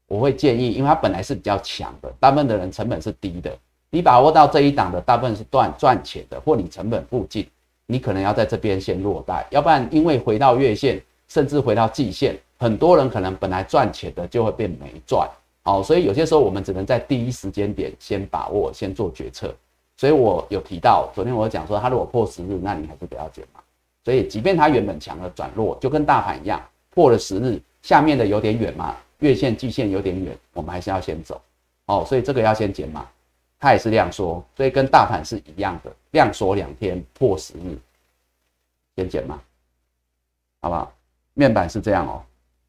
[0.07, 3.57] 我会建议，因为它本来是比较强的，大部分的人成本是低的，
[3.95, 7.47] 你把握到这一档的大部分是赚赚钱的，或你成本附近。
[7.85, 15.25] 你可能要在这边先落袋，要不然因为回到月线，甚至回到季线，很多人可能本来赚钱的就会变没赚。
[15.63, 19.55] 哦，所以有些时候我们只能在第一时间点先把握，先做决策。
[19.95, 23.61] 所以我有提到，昨天我讲说，它如果破十日，那你还是不要减嘛。
[24.03, 31.39] 所以即便它原本强的转弱，就跟大盘一样，破了十日，下面的有点远嘛，月线、季线有点远，我们还是要先走。
[31.85, 33.07] 哦，所以这个要先减嘛。
[33.65, 37.75] 它也是量缩，所以跟大盘是一样的，量缩两天破十日，
[38.95, 39.41] 先减嘛，
[40.61, 40.93] 好不好？
[41.33, 42.21] 面板是这样哦，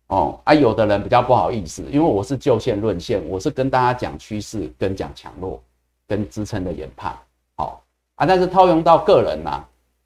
[0.06, 5.62] 哦啊，有的人比较不好意思，因为我是就线论线，我是跟大家讲趋势，跟讲强弱，
[6.08, 7.14] 跟支撑的研判，
[7.56, 9.62] 好啊，但是套用到个人呐，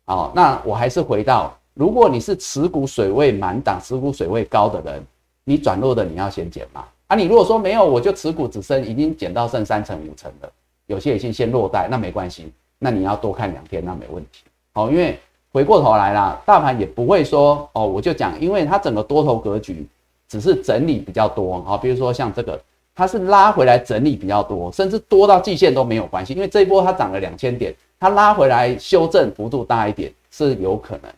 [0.06, 5.06] 哦，那我还是回到，如果你是持股水位满档、持股水位高的人，
[5.44, 10.52] 你转弱的你要先减嘛，啊，你如果说没有，我就持股只剩已经减到剩三成五成了。
[10.90, 14.42] 有些已经先落袋，那没关系，那你要多看两天，那没问题。
[14.72, 15.16] 好，因为
[15.52, 19.86] 回过头来啦，大盘也不会说哦，我就讲，因为它整个多头格局
[20.28, 22.60] 只是整理比较多啊，比如说像这个，
[22.92, 31.12] 它是拉回来整理比较多，甚至多到季线都没有关系，因为这一波它涨了两千点，它拉回来修正幅度大一点是有可能，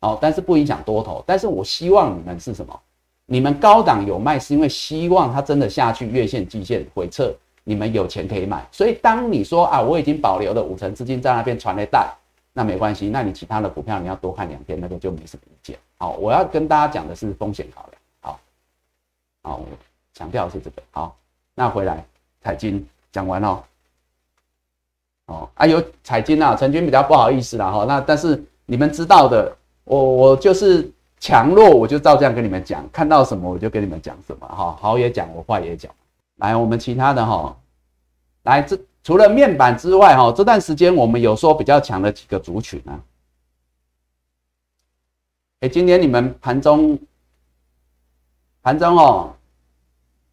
[0.00, 1.22] 好，但是不影响多头。
[1.24, 2.76] 但是我希望你们是什么？
[3.26, 7.32] 你们高档有卖，是因为希望它真的下去月线、季线回撤。
[7.64, 12.12] 你们有钱可以买，所以当你说啊，我已经保留了五成资金在那边传了带，
[12.52, 15.78] 那没关系，那你其他的股票你要多看两天，那个就没什么意见。
[15.96, 17.92] 好，我要跟大家讲的是风险考量。
[18.20, 18.40] 好，
[19.42, 19.66] 好，我
[20.12, 20.82] 强调是这个。
[20.90, 21.16] 好，
[21.54, 22.04] 那回来
[22.42, 23.64] 彩金讲完了。
[25.26, 35.92] 哦，啊有彩金啊，陈军比较不好意思啦哈，那但是你们知道的，我我就是强弱，我就照这样跟你们讲，看到什么我就跟你们讲什么哈，好也讲，我坏也讲。
[36.42, 37.56] 来，我们其他的哈，
[38.42, 42.98] 来这除了面板之外哈，这段时间我们有说比较强的几个族群啊。
[45.60, 46.98] 哎，今天你们盘中
[48.60, 49.32] 盘中哦，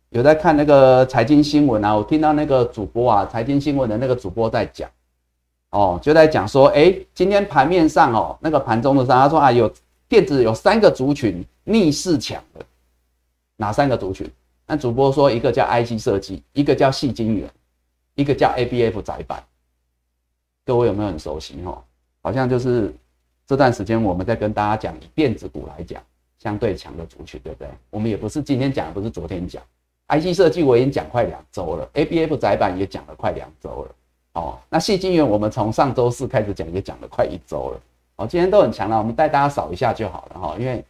[0.09, 1.95] 有在看那个财经新闻啊？
[1.95, 4.89] 我听到那个主播啊，财经新闻的那个主播在讲，
[5.69, 9.71] 哦，就在讲说，哎，今天盘面上哦，那个盘中的上，他说啊，有
[10.07, 12.65] 电子有三个族群逆势强的，
[13.57, 14.27] 哪三个族群？
[14.71, 17.49] 那主播说，一个叫 IC 设计，一个叫细晶圆，
[18.13, 19.43] 一个叫 ABF 窄板。
[20.63, 21.59] 各位有没有很熟悉？
[21.65, 21.83] 哈，
[22.21, 22.93] 好像就是
[23.47, 25.99] 这段时间我们在跟大家讲，以电子股来讲，
[26.37, 27.67] 相对强的族群，对不对？
[27.89, 29.59] 我们也不是今天讲，不是昨天讲。
[30.09, 33.95] IC 设计我已经讲快两周了，ABF 窄板也讲了快两周了。
[34.33, 37.81] 哦，那细晶圆我们从上周四开始讲，也讲了快一周了。
[38.17, 40.85] 哦，今天都很强了，我们带大家扫一下就好了哈，因为。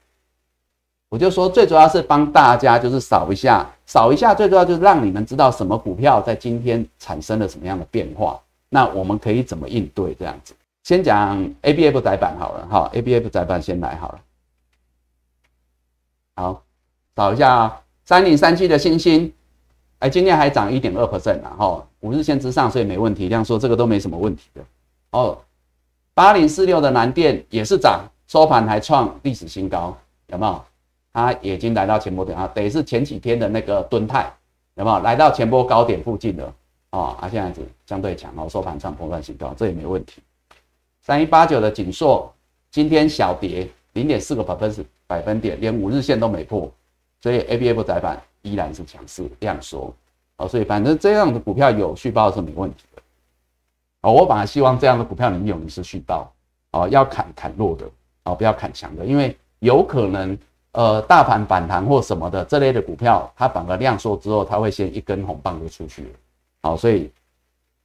[1.09, 10.53] 我就说，最主要是帮大家就是扫一下，扫一下，最主要就是让你们知道什么股票在今天产生了什么样的变化，那我们可以怎么应对这样子。
[10.83, 14.19] 先讲 A B F 窄板好了，哈，A B F 窄板先来好了。
[16.35, 16.63] 好，
[17.15, 19.33] 扫一下，三零三七的星星，
[19.99, 24.61] 哎，今天还涨一点二 percent 呢，哈，五日线之上，所以没问题，这样说这个都没什么问题的。
[25.11, 25.35] 哦，
[26.13, 30.63] 八零四六的南电也是涨，收盘还创历史新高，有没有？
[31.11, 34.31] 它已经来到前波点啊，等于是前几天的那个蹲态，
[34.75, 36.53] 有没有来到前波高点附近了
[36.91, 37.17] 啊？
[37.19, 40.21] 啊，现在是相对强哦，收盘创破断新高，这也没问题。
[41.01, 42.31] 三一八九的锦硕
[42.69, 46.71] 今天小跌零点四个百分百分点，连五日线都没破，
[47.21, 49.91] 所以 A B F 窄板依然是强势量缩
[50.37, 53.01] 哦，所以反正这样的股票有续报是没问题的
[54.01, 54.11] 哦。
[54.11, 56.31] 我本来希望这样的股票能有一次续报
[56.71, 57.89] 哦，要砍砍弱的
[58.25, 60.37] 哦，不要砍强的，因为有可能。
[60.73, 66.09] 呃，大盘反弹或什么的这类的股票，它反而量缩之后，它会先一根红棒就出去了。
[66.61, 67.11] 好，所以，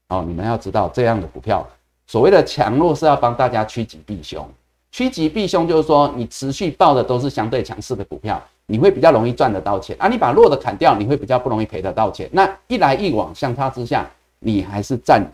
[0.09, 1.67] 好，你们要知道这样的股票，
[2.07, 4.47] 所谓的强弱是要帮大家趋吉避凶。
[4.91, 10.07] 趋吉避凶就是说，你持续报的都是相对强势的股票，你会比较容易赚得到钱啊。
[10.07, 12.29] 你把弱的砍掉，你会比较不容易赔得到钱。
[12.31, 15.27] 那一来一往相差之下，你还是占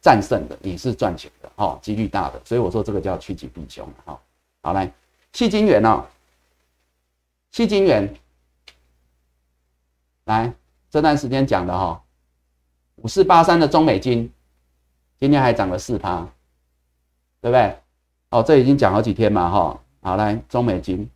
[0.00, 2.40] 战胜的，你是赚钱的，哦，几率大的。
[2.44, 4.20] 所以我说这个叫趋吉避凶，好，
[4.62, 4.88] 好来，
[5.32, 6.04] 细金元哦，
[7.50, 8.14] 七金元，
[10.24, 10.52] 来
[10.90, 12.00] 这段时间讲的哈，
[12.96, 14.30] 五四八三的中美金，
[15.18, 16.20] 今天还涨了四趴，
[17.40, 17.76] 对不对？
[18.30, 21.08] 哦，这已经讲好几天嘛，哈，好来，中美金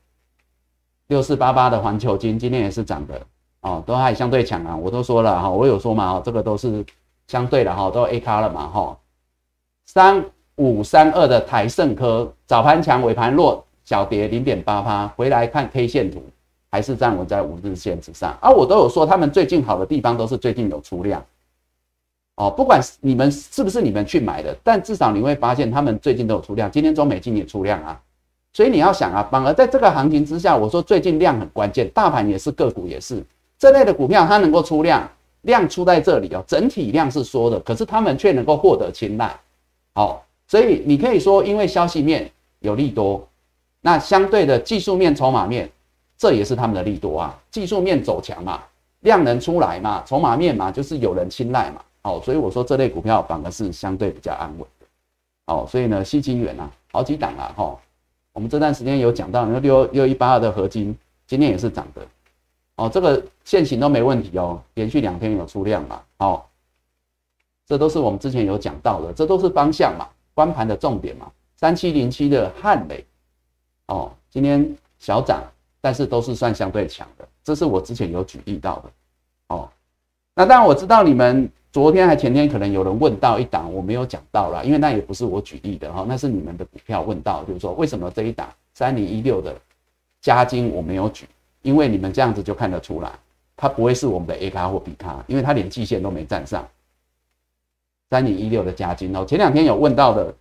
[1.09, 3.21] 六四八八的环球金今天也是涨的，
[3.61, 6.85] 哦，都还相对强啊，我都说了哈，我有说嘛，哦，这个都是
[7.27, 8.99] 相对的哈，都 A 卡了嘛，哈，
[9.85, 10.25] 三
[10.57, 16.23] 五三二的台盛科早盘强，尾盘弱，小跌零点八趴，回来看 K 线图
[16.71, 21.23] 还是站稳在五日线之上，啊，我都有说他们最近好的地方都是最近有出量。
[22.37, 28.01] 哦，不管你们是不是你们去买的，但至少你会发现他们最近都有出量，今天中美金也出量啊，
[28.55, 33.23] 所以你要想啊，反而在这个行情之下，我说最近量很关键，大盘也是个股也是。
[33.59, 35.07] 这类的股票，它能够出量，
[35.43, 39.39] 量出在这里哦，整体量是缩的，可是他们却能够获得青睐，
[39.93, 43.29] 好，所以你可以说因为消息面有利多，
[43.83, 45.71] 那相对的技术面、筹码面，
[46.17, 48.63] 这也是他们的利多啊，技术面走强嘛，
[49.01, 51.83] 量能出来嘛，筹码面嘛，就是有人青睐嘛。
[52.01, 54.87] 好，所以我说这类股票反而是相对比较安稳的。
[55.47, 57.77] 好，所以呢，细金元啊，好几档啊，哈，
[58.33, 62.03] 我们这段时间有讲到，那六六一八二的合金今天也是涨的。
[62.77, 66.01] 哦，这个现行都没问题哦，连续两天有出量嘛。
[66.19, 66.49] 好，
[67.67, 71.31] 这都是我们之前有讲到的，这都是方向嘛，关盘的重点嘛。
[71.57, 73.05] 三七零七的汉磊，
[73.93, 75.43] 哦，今天小涨，
[75.81, 78.91] 但是都是算相对强的，这是我之前有举例到的。
[79.49, 79.69] 哦，
[80.35, 81.51] 那当然我知道你们。
[81.73, 89.57] 昨天还前天可能有人问到一档，我没有讲到了，因为那也不是我举例的哈，那是你们的股票问到，就是说为什么这一档三零一六的
[90.21, 91.27] 加金我没有举，
[91.63, 93.11] 因为你们这样子就看得出来，
[93.57, 96.69] 它不会是我们的 A 卡或 B 卡，因为它连季线都没站上。
[98.11, 100.35] 三零一六的加金哦，前两天有问到的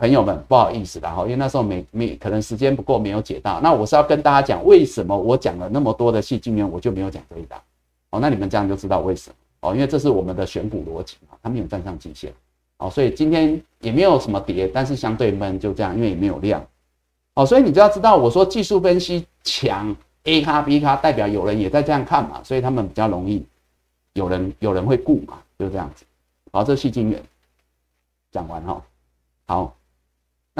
[0.00, 7.60] 朋友们，不好意思啦哈，因为那时候没没可能时间不够没有解到，那我是要跟大家讲为什么我讲了那么多的细金元，我就没有讲这一档，
[8.08, 9.36] 哦，那你们这样就知道为什么。
[9.60, 12.32] 哦，因为这是我们的选股逻辑嘛，它没有站上极限，
[12.78, 16.66] 哦，所以今天也没有什么跌，但是相对闷，就这样，因为也没有量，
[17.34, 23.44] 哦，所以你就要知道，我说技术分析强，A 卡 B 卡代表有人也在这样看嘛，所以他们比较容易
[24.14, 26.06] 有人有人会顾嘛，就这样子。
[26.52, 27.22] 好，这细晶圆
[28.32, 28.82] 讲完哈，
[29.46, 29.76] 好，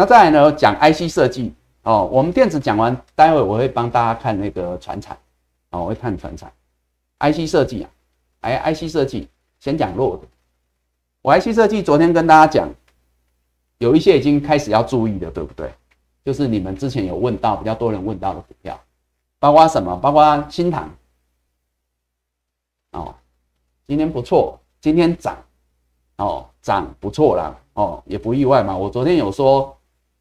[0.01, 5.15] 那再来呢讲 IC 设计哦，我们电子讲完，待会我会帮大家看那个船产，
[5.73, 6.51] 哦，我会看船产
[7.19, 7.91] ，IC 设计啊。
[8.41, 10.23] 哎，IC 设计先讲弱的。
[11.21, 12.67] 我 IC 设计昨天跟大家讲，
[13.77, 15.71] 有一些已经开始要注意的，对不对？
[16.25, 18.81] 就是你们之前有问到比较多人问到的股票，
[19.39, 19.95] 包括什么？
[19.99, 20.91] 包括新塘。
[22.93, 23.15] 哦，
[23.87, 25.37] 今天不错，今天涨，
[26.17, 28.75] 哦，涨不错啦，哦，也不意外嘛。
[28.75, 29.77] 我昨天有说，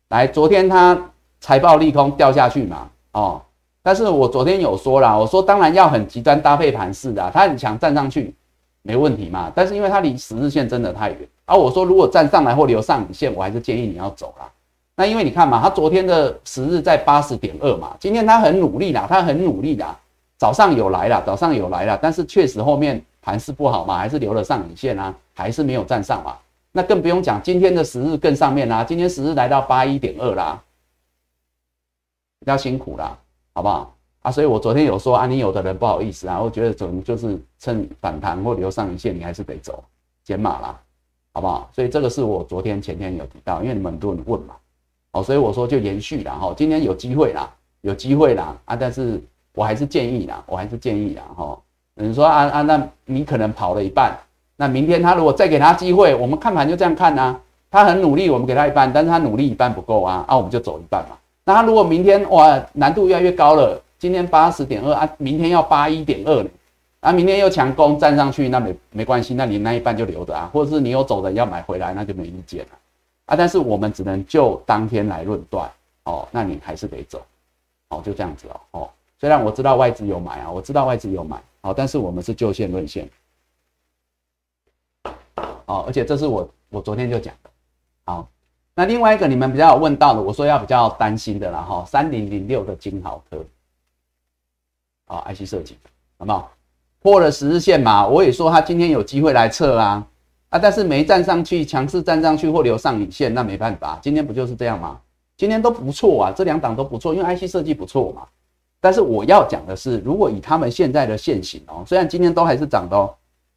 [0.10, 1.00] 来，昨天它
[1.40, 3.40] 财报利空掉下去嘛，哦。
[3.84, 8.34] 但是我昨天有说了，我说当然要很极端搭配盘势的，它很强站上去
[8.82, 9.52] 没问题嘛。
[9.54, 14.50] 但是因为它离十日线真的太远，而我说如果站上来或留上影线，我还是建议你要走啦。
[14.96, 19.96] 那因为你看嘛，它昨天的十日在八十点二嘛，今天它很努力啦，它很努力啦，
[20.40, 26.36] 早上有来了，早上有来了，但是确实后面盘势不好嘛，还是留了上影线啊，还是没有站上嘛。
[26.72, 30.62] 那更不用讲今天的十日更上面啦，今天十日来到八一点二啦，
[32.40, 33.18] 比较辛苦啦。
[33.52, 34.32] 好不好啊？
[34.32, 39.84] 所以我昨天有说啊，你有的人不好意思啊，我觉得总就是趁反弹或留上影线，你还是得走
[40.24, 40.80] 减码啦，
[41.34, 41.70] 好不好？
[41.74, 44.56] 所以这个是我昨天前天有提到，因为你们很多人问嘛，
[45.12, 49.22] 哦，所以我说就延续啦，哈，今天有机会啦，有机会啦啊，但是
[49.54, 51.60] 我还是建议啦，我还是建议啦，哈，
[51.96, 54.18] 你说啊啊，那你可能跑了一半，
[54.62, 57.34] 那明天他如果再给他机会，我们看盘就这样看呐，
[57.72, 61.16] 他很努力，我们给他一半，但是他努力一半不够啊，啊，我们就走一半嘛。
[61.46, 66.50] 那他如果明天哇难度越来越高了，今天八十点二啊，明天要八一点二呢，
[67.00, 72.72] 啊，明天又强攻站上去，那没没关系，那你那一半就留着啊，或者是你有走的要买回来，那就没意见了。
[73.28, 73.36] 啊。
[73.38, 75.72] 但是我们只能就当天来论断。
[76.04, 77.22] 哦，那你还是得走。
[77.90, 78.60] 哦，就这样子哦。
[78.72, 78.90] 哦。
[79.20, 81.38] 虽然我知道外资有买啊，我知道外资有买。
[81.62, 83.08] 哦，但是我们是就线论线。
[85.70, 87.50] 哦，而且这是我我昨天就讲的，
[88.06, 88.28] 好。
[88.74, 93.46] 那另外一个你们比较有问到的，我说要比较担心的啦哈，三零零六的金豪科，
[95.06, 95.78] 啊，IC 设计，
[96.18, 96.50] 好不好？
[97.02, 100.08] 破了十日线嘛，我也说他今天有机会来测啊，
[100.50, 105.00] 啊，但是没站上去，强势站上去或留上影线，那没办法，今天不就是这样吗？
[105.38, 108.26] 今天都不错啊，这两档都不错，因为 IC 设计不错嘛，
[108.80, 113.16] 但是我要讲的是，如果以他们现在的现形哦，虽然今天都还是涨的，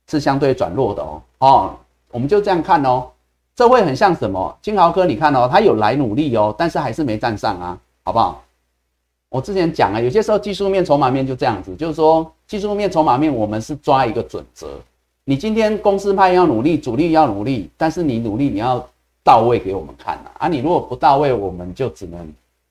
[0.09, 1.77] 是相对转弱的哦，哦，
[2.13, 3.09] 我们就这样看哦，
[3.57, 4.57] 这会很像什么？
[4.63, 8.41] 金豪科，你看哦，他有来努力哦，但是还是没站上啊，好不好？
[9.31, 14.69] 我之前讲啊，有些时候技术面、筹码面就这样子，就是说技术面、筹码面，我们是抓一个准则。
[15.25, 18.87] 你今天公司派要努力，主力要努力，但是你努力你要
[19.25, 20.33] 到位给我们看啊！
[20.41, 22.21] 啊，你如果不到位，我们就只能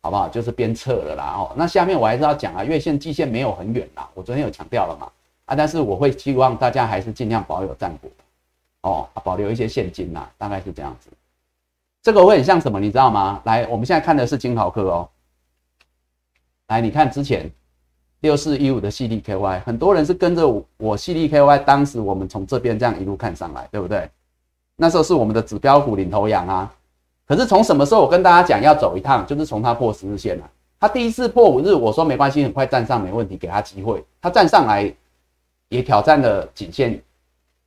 [0.02, 0.28] 好不好？
[0.28, 1.36] 就是鞭策了啦。
[1.38, 5.08] 哦，那下面我还是要讲啊，月线、季线没有很远啦，我昨天有强调了嘛。
[5.46, 8.12] 啊，但是我会希望大家还是尽量保有战果，
[8.82, 11.10] 哦，保留一些现金呐，大概是这样子。
[12.02, 13.42] 这个会很像什么，你知道吗？
[13.46, 15.10] 来，我们现在看的是金豪科哦。
[16.68, 17.52] 来，你看之前。
[18.22, 24.08] 六四一五的 C D K Y，很多人是跟着我 C D K Y，当时我们从这边这样一路看上来，对不对？
[24.76, 26.72] 那时候是我们的指标股领头羊啊。
[27.26, 30.48] 可是从什么时候我跟大家讲要走一趟，就是从它破十日线了。
[30.80, 34.06] 它第一次破五日，我说没关系，很快站上没问题，给他机会。
[34.22, 34.94] 它站上来
[35.70, 37.02] 也挑战了颈线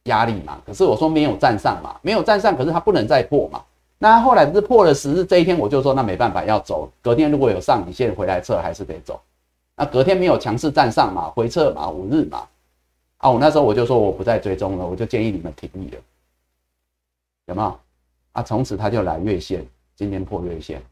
[0.04, 0.60] 压力嘛。
[0.66, 3.62] 可是我说没有站上嘛，没有站上，可是它不能再破嘛。
[3.98, 6.90] 那后来不是破了十日这一天，我就说那没办法要走。
[7.00, 9.20] 隔天如果有上影线回来测，还是得走。
[9.76, 12.46] 那隔天没有强势站上嘛，回撤嘛，五日嘛，
[13.18, 15.98] 啊，我那时候我就说我不再追踪了，我就建议你们停利了，
[17.46, 17.78] 有没有？
[18.32, 20.82] 啊，从此他就来月线，今天破月线，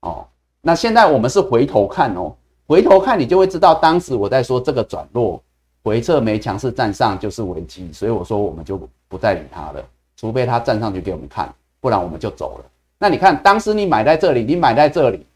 [0.00, 0.26] 哦，
[0.60, 2.34] 那现在我们是回头看哦，
[2.66, 5.42] 回头看你就会知道，当时我在说这个转弱
[5.82, 9.84] 回撤没强势站上就是危机，所以我说我们就不再理他了，
[10.16, 12.64] 除非他站上去给我们看，不然我们就走了。
[12.98, 15.26] 那你看当时你买在这里，你买在这里，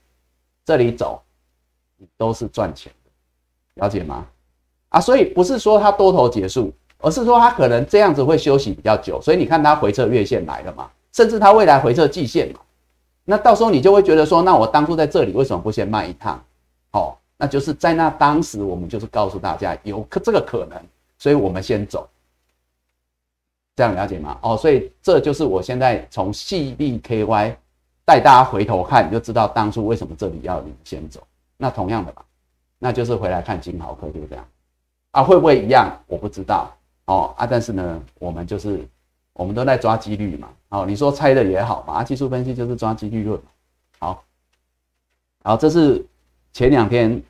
[0.65, 1.21] 这里走。
[1.99, 3.11] 你都是赚钱的，
[3.81, 4.27] 了解吗？
[4.89, 9.23] 啊，所以不是说它多头结束，而是说它可能这样子会休息比较久。
[9.23, 12.59] 所以你看它回撤月线来了嘛，甚至它未来回撤季线嘛，
[13.25, 16.43] 那到时候你就会觉得说，那我当初在这里为什么不先卖一趟？
[16.91, 20.81] 哦，那就是在那当时我们就是告诉大家有可这个可能，
[21.19, 22.09] 所以我们先走，
[23.75, 24.39] 这样了解吗？
[24.43, 27.57] 哦，所以这就是我现在从细粒 KY
[28.05, 31.27] 带大家回头看，你就知道当初为什么这里要领先走。
[31.57, 32.25] 那同样的吧，
[32.79, 34.47] 那就是回来看金豪科就这样
[35.11, 36.01] 啊，会不会一样？
[36.07, 36.73] 我不知道
[37.07, 38.87] 哦啊，但是呢，我们就是
[39.33, 40.49] 我们都在抓几率嘛。
[40.69, 43.43] 哦，你说猜的也好嘛，啊，技术分析就是抓几率论。
[43.99, 44.23] 好，
[45.43, 46.07] 好，这是
[46.53, 47.21] 前两天，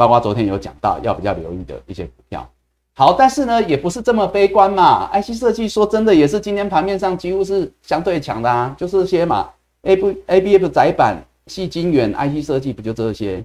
[0.00, 2.48] 包括昨天有讲到要比较留意的一些股票。
[2.94, 5.10] 好，但是呢，也不是这么悲观嘛。
[5.12, 9.50] IC 设计说真的也是今天盘面上几乎是相对强的啊，就是些嘛
[9.82, 13.44] ，A B A B F 窄板、细晶圆、IC 设计不就这些？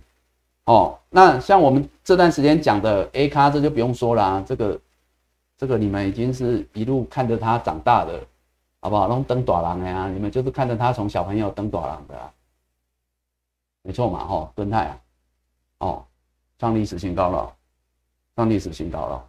[0.63, 4.79] 哦，那像我们这段时间讲的 A 咖，这就不用说了，这个
[5.57, 8.17] 这个你们已经是一路看着他长大的，
[8.79, 9.09] 好不好？
[9.09, 12.15] 弄登短廊的呀，你们就是看着他从小朋友登短廊的，
[13.83, 14.97] 没错嘛，吼，敦泰啊，
[15.79, 16.05] 哦，
[16.59, 17.53] 创历史新高了，
[18.35, 19.23] 创历史新高了，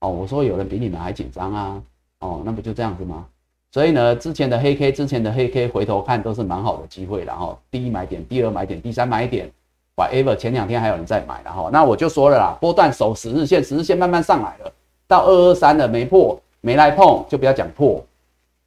[0.00, 1.82] 哦，我说有人比你们还紧张啊，
[2.20, 3.26] 哦，那不就这样子吗？
[3.72, 9.50] 所以呢，之前的黑 K，之前的黑 K，回头看都是蛮好的机会，然后第一买点，第二买点，第三买点。
[9.96, 14.72] whatever，前两天还有人在买，然后那我就说了啦，波段守十日线，十日线慢慢上来了，
[15.06, 18.02] 到二二三了没破，没来碰，就不要讲破。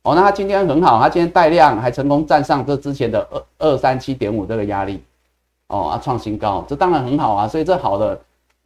[0.03, 5.01] 哦，那他今天很好，他今天带量还成功站上这之前的二二三七点五这个压力，
[5.73, 8.19] 哦啊创新高，这当然很好啊，所以这好的，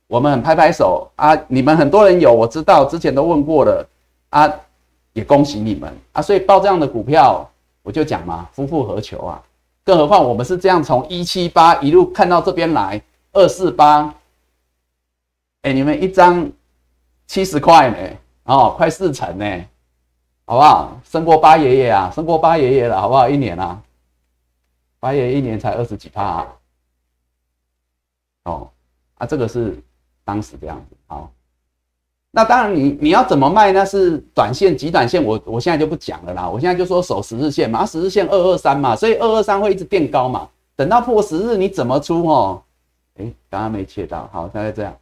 [0.08, 3.88] 我们很拍拍手啊，你们很多人有，我知道之前都问过了
[4.32, 4.52] 啊，
[5.14, 7.50] 也恭喜你们啊，所以报这样的股票，
[7.82, 9.42] 我就讲嘛，夫复何求啊？
[9.86, 13.02] 更何况我们是这样从一七八一路看到这边来
[13.32, 14.14] 二四八，
[15.62, 16.52] 哎，你们一张
[17.26, 17.98] 七十块呢，
[18.44, 19.46] 哦，快四成呢，
[20.46, 20.92] 好不好？
[21.06, 23.30] 胜过八爷爷啊，胜过八爷爷了，好不好？
[23.30, 23.82] 一年啊，
[25.00, 26.46] 八爷一年才二十几趴，
[28.48, 28.70] 哦，
[29.16, 29.78] 啊，这个是
[30.24, 31.30] 当时这样子，好。
[32.32, 33.72] 那当然，你你要怎么卖？
[33.72, 36.48] 那是短线、极短线，我我现在就不讲了啦。
[36.48, 40.48] 我现在就说守十日线嘛，十日线二二三嘛，所以二二三会一直垫高嘛。
[40.76, 42.62] 等到破十日，你怎么出哦？
[43.16, 44.96] 哎，刚刚没切到，好，大概这样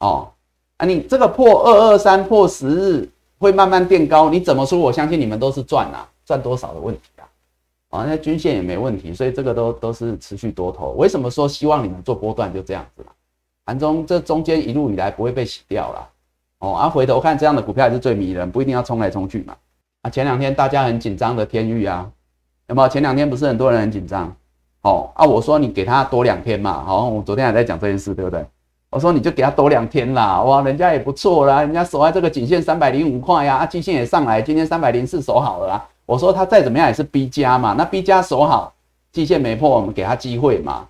[0.00, 0.28] 哦。
[0.76, 3.08] 啊，你这个破二二三破十日
[3.38, 4.78] 会慢慢垫高，你怎么出？
[4.78, 7.00] 我相信你们都是赚啊，赚多少的问题
[7.90, 8.00] 啊。
[8.00, 10.92] 啊，那均线也没问题，所以这个都都是持续多头。
[10.98, 13.08] 为什么说希望你们做波段就这样子了？
[13.64, 16.08] 盘中这中间一路以来不会被洗掉了。
[16.60, 19.54] 哦，啊，回头看这样的股票也是最迷人，不一定要冲来冲去嘛。
[20.02, 22.10] 啊，前两天大家很紧张的天域啊，
[22.68, 22.88] 有没有？
[22.88, 24.34] 前两天不是很多人很紧张？
[24.82, 26.84] 哦，啊，我说你给他多两天嘛。
[26.84, 28.44] 好，我昨天还在讲这件事，对不对？
[28.88, 35.88] 我说你就给他多两天啦，哇，人家也不错啦，人家守在这个颈线三百零五块呀，啊，季线也上来，今天三百零四守好了啦。
[36.06, 38.72] 我说他再怎么样也是 B 加嘛，那 B 加守好，
[39.12, 40.88] 季线没破，我们给他机会嘛。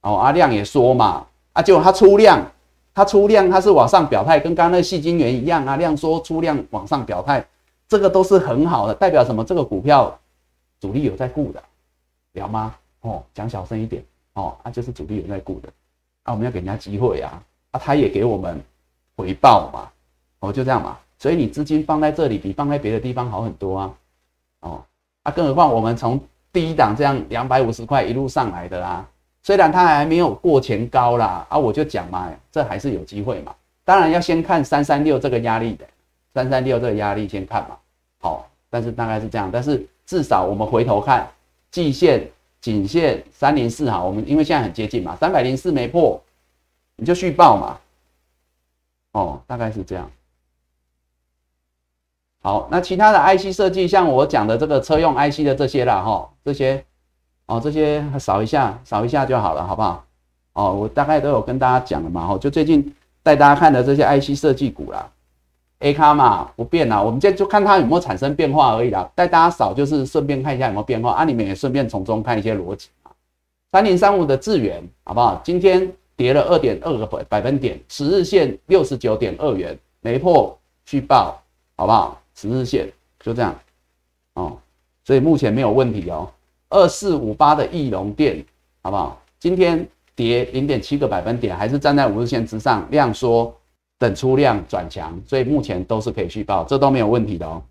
[0.00, 2.44] 哦，阿亮也说嘛，啊结果它出量，
[2.92, 7.46] 它出量它是往上表态，跟刚刚那细晶圆一样啊，亮说出量往上表态，
[7.88, 9.44] 这个都是很好的，代表什么？
[9.44, 10.18] 这个股票
[10.80, 11.62] 主力有在顾的，
[12.34, 12.74] 了吗？
[13.02, 14.04] 哦，讲小声一点。
[14.34, 15.68] 哦，啊就是主力有在顾的，
[16.24, 17.40] 啊我们要给人家机会啊，
[17.70, 18.60] 啊他也给我们
[19.16, 19.88] 回报嘛，
[20.40, 23.94] 哦就这样嘛，所以你资金放在这里比放在别的地方好很多啊，
[24.64, 24.84] 哦
[25.22, 26.20] 啊更何况我们从
[26.52, 29.06] 低档这样两百五十块一路上来的啦，
[29.42, 33.54] 虽然它还没有过前高啦，啊我就讲嘛，这还是有机会嘛，
[33.84, 35.86] 当然要先看三三六这个压力的，
[36.34, 37.76] 三三六这个压力先看嘛，
[38.20, 41.28] 好，但是大概是这样，但是至少我们回头看
[41.70, 42.28] 季线。
[42.64, 46.18] 颈线三零四哈，我们因为现在很接近嘛，三百零四没破，
[46.96, 47.78] 你就续报嘛。
[49.12, 50.10] 哦，大概是这样。
[52.44, 56.84] 好，那其他的 IC 设计，像我讲的这个车用 IC 的这些啦，哈，这些
[57.46, 60.04] 哦，这些扫一下，扫一下就好了，好不好？
[60.52, 65.10] 哦，我大概都有跟大家讲了嘛，哈，就最近带大家看的这些 IC 设计股啦。
[65.78, 69.10] A 卡嘛不变啦，我们今天就看它有没有产生变化而已啦。
[69.14, 73.10] 带大家扫就是顺便看一下有没有变化啊，你们也顺便从中看一些逻辑啊。
[73.72, 75.40] 三零三五的智元好不好？
[75.42, 81.40] 今天跌了二点二个百百分点，十日线六十九点二元没破续报，
[81.76, 82.20] 好不好？
[82.34, 83.58] 十日线就这样
[84.34, 84.58] 哦，
[85.04, 86.30] 所以目前没有问题哦。
[86.68, 88.44] 二四五八的翼龙电
[88.82, 89.20] 好不好？
[89.38, 93.54] 今天跌零点七个百分点，还是站在五日线之上，量缩。
[93.96, 97.62] 等出量转强，所以目前都是可以续报，这都没有问题的哦。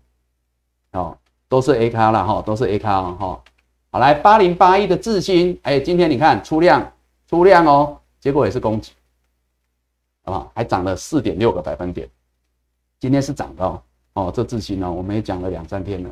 [0.92, 3.42] 哦，都是 A 卡了哈，都是 A 卡哈。
[3.90, 6.92] 好，来八零八一的智新，哎，今天你看出量
[7.28, 8.92] 出量哦，结果也是攻击，
[10.24, 10.50] 好不好？
[10.54, 12.08] 还涨了四点六个百分点，
[12.98, 13.80] 今天是涨的哦。
[14.14, 16.10] 哦，这智新呢，我们也讲了两三天了。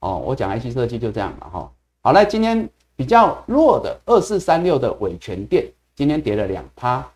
[0.00, 1.72] 哦，我讲 IC 设计就这样了哈。
[2.02, 7.06] 好，来今天比较弱的二四三六的伟全电，今天跌了两趴，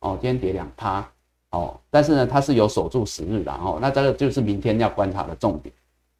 [0.00, 1.08] 哦，今天跌两趴。
[1.50, 5.74] 哦，但是呢，它是有守住十日的哦，那这个就是明天要观察的重点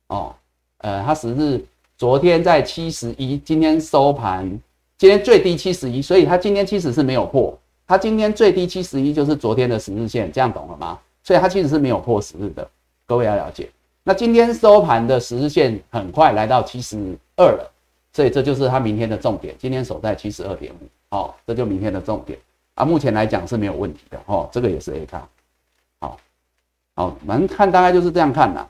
[0.07, 0.35] 哦。
[0.79, 1.63] 呃，它十日
[1.99, 4.49] 昨天在七十一，今天收盘，
[4.97, 10.99] 今天最低七十一，所以它今天其实是没有破，它今天最低七十一就是昨天的十日线，这样懂了吗？
[11.23, 12.67] 所以它其实是没有破十日的，
[13.09, 13.71] 各位要了解。
[14.05, 17.73] 那今天收盘的十日线很快来到七十二了，
[18.13, 22.39] 所以这就是它明天的重点，今天守在七十二点五，哦，这就明天的重点。
[22.75, 25.27] 啊，目前来讲是没有问题的哦，这个也是 A 卡，
[26.01, 26.19] 好，
[26.95, 28.69] 好，我们看大概就是这样看啦。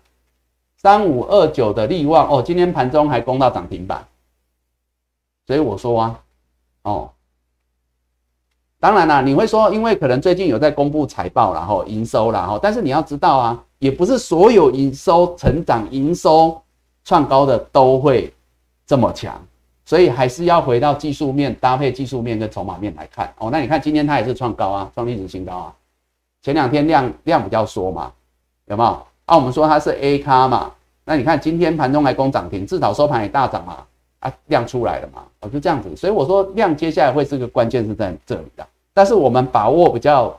[0.76, 4.07] 三五二九的利旺哦，今天盘中还攻到涨停板，
[5.49, 6.20] 所以我说啊，
[6.82, 7.11] 哦，
[8.78, 16.60] 当然啦，你会说，因为可能最近有在公布财报然后营收然后，但是你要知道啊，也不是所有营收成长、营收
[17.04, 18.32] 创高的都会
[18.86, 19.40] 这么强。
[19.84, 23.48] 所以还是要回到技术面搭配技术面跟筹码面来看哦。
[23.50, 25.74] 那你看今天它也是创高啊，创历史新高啊。
[26.42, 28.12] 前两天量量比较缩嘛，
[28.66, 28.90] 有没有？
[29.24, 30.70] 啊，我们说它是 A 卡嘛，
[31.06, 33.78] 那你看今天盘中还攻涨停，至少收盘也大涨嘛，
[34.20, 35.96] 啊，量出来了嘛，哦，就这样子。
[35.96, 38.66] 所以我说量接下来会是个关键是在这里的。
[38.92, 40.38] 但是我们把握比较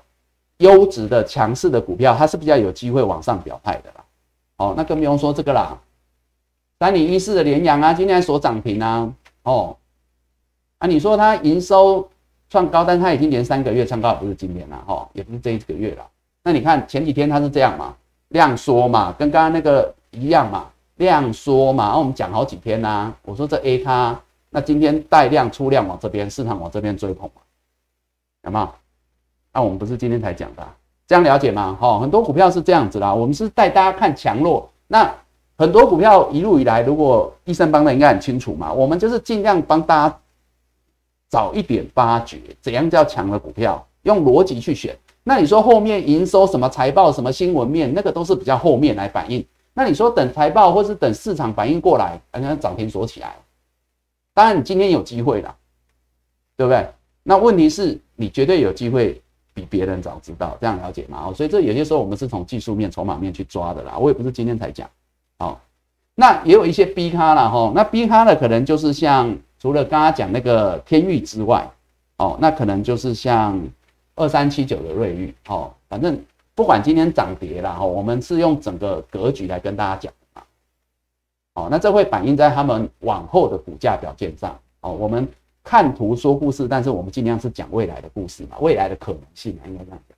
[0.60, 4.06] 优质的强势的股票，它是比较有机会往上表态的啦。
[4.58, 5.78] 哦，那更不用说这个啦，
[6.80, 9.14] 三零一四的联阳啊，今天所涨停啊。
[9.44, 9.76] 哦，
[10.80, 12.08] 啊，你说它营收
[12.50, 16.06] 创高，但它已经连三个月创高，不是今年了，哈，也不是这一个月了。
[16.44, 17.96] 那你看前几天它是这样嘛，
[18.30, 21.86] 量缩嘛，跟刚刚那个一样嘛，量缩嘛。
[21.86, 27.42] 然后我们讲好几天呐，我说这 A 它，那今天带量出量往这边，市场往这边追捧嘛，
[28.44, 28.70] 有没有？
[29.60, 30.66] 那我们不是今天才讲的，
[31.06, 31.78] 这样了解吗？
[31.82, 35.14] 哈，很多股票是这样子啦，我们是带大家看强弱，那。
[35.58, 38.72] 很多股票一路以来，如果医生帮的应该很清楚嘛。
[38.72, 40.20] 我们就是尽量帮大家
[41.28, 44.98] 早一点发掘怎样叫强的股票，用逻辑去选。
[45.22, 49.46] 那你说后面营收什么财报什么新闻面，那个都是比较后面来反应。
[49.74, 53.36] 那你说等财报或是等市场反应过来，刚刚涨停锁起来，
[54.34, 55.54] 当然你今天有机会了，
[56.56, 56.88] 对不对？
[57.22, 59.22] 那问题是你绝对有机会
[59.60, 61.26] 比别人早知道，这样了解吗？
[61.28, 63.98] 哦，所以这有些时候我们是从技术面、筹码面去抓的啦。
[63.98, 64.90] 我也不是今天才讲。
[65.38, 65.60] 好，
[66.16, 67.74] 那也有一些 B 咖了哈。
[67.76, 71.70] 那 B 咖的可能就是像除了刚刚讲那个天域之外，
[72.18, 73.62] 哦，那可能就是像
[74.16, 75.74] 二三七九的瑞昱哦。
[75.90, 76.18] 反正
[76.56, 80.44] 不管今天涨跌了哈，我们是用整个格局来跟大家讲的嘛。
[81.56, 84.58] 哦，那这会反映在他们往后的股价表现上。
[84.82, 85.28] 哦，我们
[85.64, 90.18] 看图说故事，但是我们尽量是讲未来的故事嘛，未来的可能性嘛应该这样讲。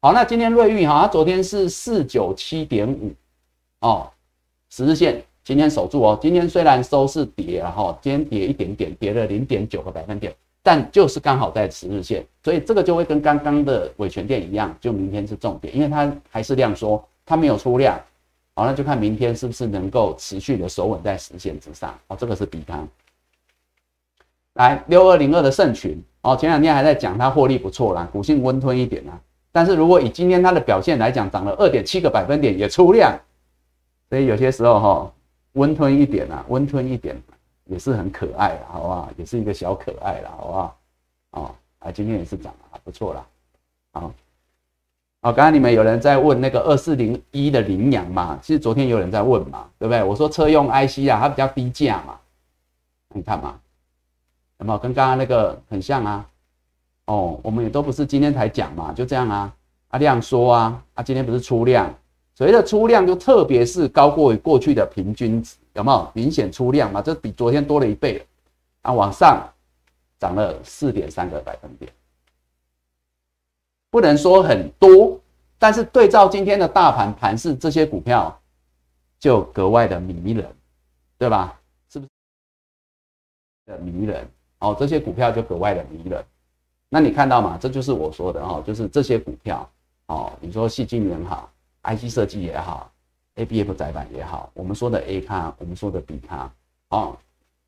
[0.00, 3.12] 好，那今天瑞昱哈，它昨天是四九七点五
[3.80, 4.08] 哦。
[4.70, 17.98] 十日线今天守住哦，今天虽然收是跌，然后今天跌一点点，跌了零点九个百分点，但就是刚好在十日线，所以这个就会跟刚刚的伟权店一样，就明天是重点，因为它还是量缩，它没有出量，
[18.54, 22.86] 好，那就看明天是不是能够持续的守稳在十线之上，哦，这个是比康。
[24.58, 29.18] 来六二零二的盛群，哦，前两天还在讲它获利不错啦，股性温吞一点啦，
[29.50, 33.18] 但是如果以今天它的表现来讲，涨了二点七个百分点，也出量，
[34.08, 35.12] 所以有些时候哈，
[35.54, 37.20] 温吞一点啦，温吞一点。
[37.70, 39.10] 也是很可爱的，好不好？
[39.18, 40.78] 也是一个小可爱啦，好不好？
[41.32, 43.26] 哦，啊，今天也是涨了，不错啦。
[43.92, 44.10] 好，
[45.20, 48.38] 哦，刚刚你们有人在问那个二四零一的羚羊嘛？
[48.40, 50.02] 其实昨天有人在问嘛，对不对？
[50.02, 52.18] 我说车用 IC 啊，它比较低价嘛，
[53.12, 53.60] 你看嘛，
[54.58, 56.30] 有没有跟刚刚那个很像啊？
[57.06, 59.54] 哦，我们也都不是今天才讲嘛，就这样啊。
[59.88, 61.92] 啊，量缩啊，啊，今天不是出量，
[62.34, 65.56] 所谓的出量就特别是高过于过去的平均值。
[65.72, 67.00] 有没有明显出量嘛？
[67.00, 68.24] 这比昨天多了一倍了
[68.82, 68.92] 啊！
[68.92, 69.48] 往上
[70.18, 71.90] 涨了四点三个百分点，
[73.90, 75.18] 不能说很多，
[75.58, 78.38] 但是对照今天的大盘盘势，这些股票
[79.18, 80.54] 就格外的迷人，
[81.16, 81.58] 对吧？
[81.88, 82.10] 是不是
[83.66, 84.28] 的迷人？
[84.60, 86.24] 哦，这些股票就格外的迷人。
[86.88, 87.58] 那你看到吗？
[87.60, 89.68] 这就是我说的哦，就是这些股票
[90.06, 91.50] 哦，你说细晶也好
[91.82, 92.90] ，IC 设计也好。
[93.36, 96.52] A B F 窄板也好，我们说的 A 卡，我们说的 B 卡，
[96.88, 97.16] 哦，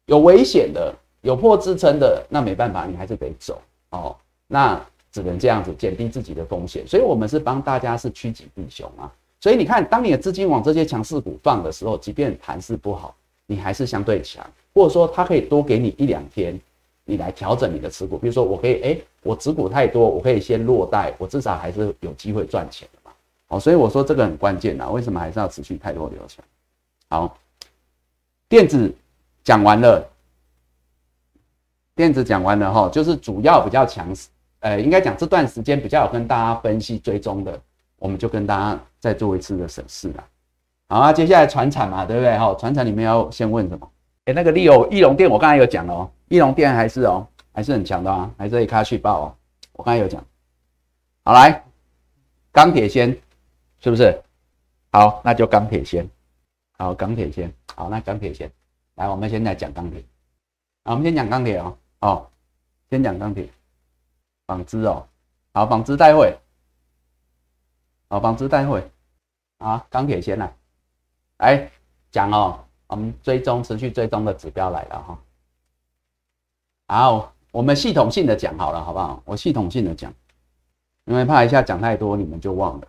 [0.06, 4.16] 有危险的，有破支撑的，那没办法，你还是得走哦。
[4.48, 6.84] 那只能这样子减低自己的风险。
[6.88, 9.06] 所以，我们是帮大家是趋吉避凶啊。
[9.38, 13.14] 所以你看，当你的资金往这些强势股放的时候，即便盘势不好，
[13.46, 16.60] 你还是相对强，或者说它可以多给你一两天，
[17.10, 18.16] 你来调整你的持股。
[18.16, 23.10] 比如说，我可以，哎，我持股太多，我可以先落袋，我至少还是有机会赚钱的嘛。
[23.48, 26.44] 哦，所以我说这个很关键啊，为什么还是要持续太多流程？
[27.08, 27.36] 好，
[28.48, 28.94] 电子
[29.42, 30.08] 讲完了，
[31.96, 34.28] 电子讲完了哈，就是主要比较强势，
[34.60, 37.60] 呃，应该讲这段时间比较有跟大家分析追踪的，
[37.98, 40.24] 我们就跟大家再做一次的审视了。
[40.88, 42.38] 好啊，接下来船产嘛，对不对？
[42.38, 43.90] 哈，船产里面要先问什么？
[44.32, 49.36] 那个利友翼龙店，我刚才有讲哦，翼龙店还是哦，还是很强的啊，还是以开续报哦，
[49.72, 50.24] 我刚才有讲。
[51.24, 51.64] 好来，
[52.52, 53.16] 钢铁先。
[53.82, 54.22] 是不是？
[54.92, 56.06] 好，那就钢铁先。
[56.76, 57.50] 好，钢铁先。
[57.74, 58.52] 好，那钢铁先。
[58.96, 60.04] 来，我们现在讲钢铁。
[60.84, 61.78] 好，我们先讲钢铁哦。
[62.00, 62.30] 哦，
[62.90, 63.48] 先讲钢铁。
[64.46, 65.08] 纺织哦。
[65.54, 66.36] 好，纺织待会。
[68.10, 68.86] 好，纺织待会。
[69.56, 70.52] 啊，钢铁先来。
[71.38, 71.70] 来
[72.10, 75.18] 讲哦，我们追踪持续追踪的指标来了哈。
[76.88, 79.22] 好，我们系统性的讲好了，好不好？
[79.24, 80.12] 我系统性的讲，
[81.04, 82.88] 因为怕一下讲太多你们就忘了。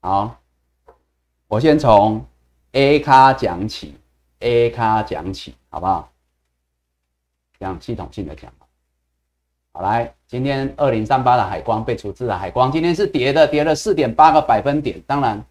[0.00, 0.36] 好，
[1.48, 2.22] 我先从
[2.72, 3.96] A 卡讲起
[4.40, 6.12] ，A 卡讲起，好不好？
[7.58, 8.52] 这样系统性的讲。
[9.72, 15.00] 好来，今天二零三八的海光被处置的海光，今天是跌的，跌了四点八个百分点。
[15.06, 15.42] 当然，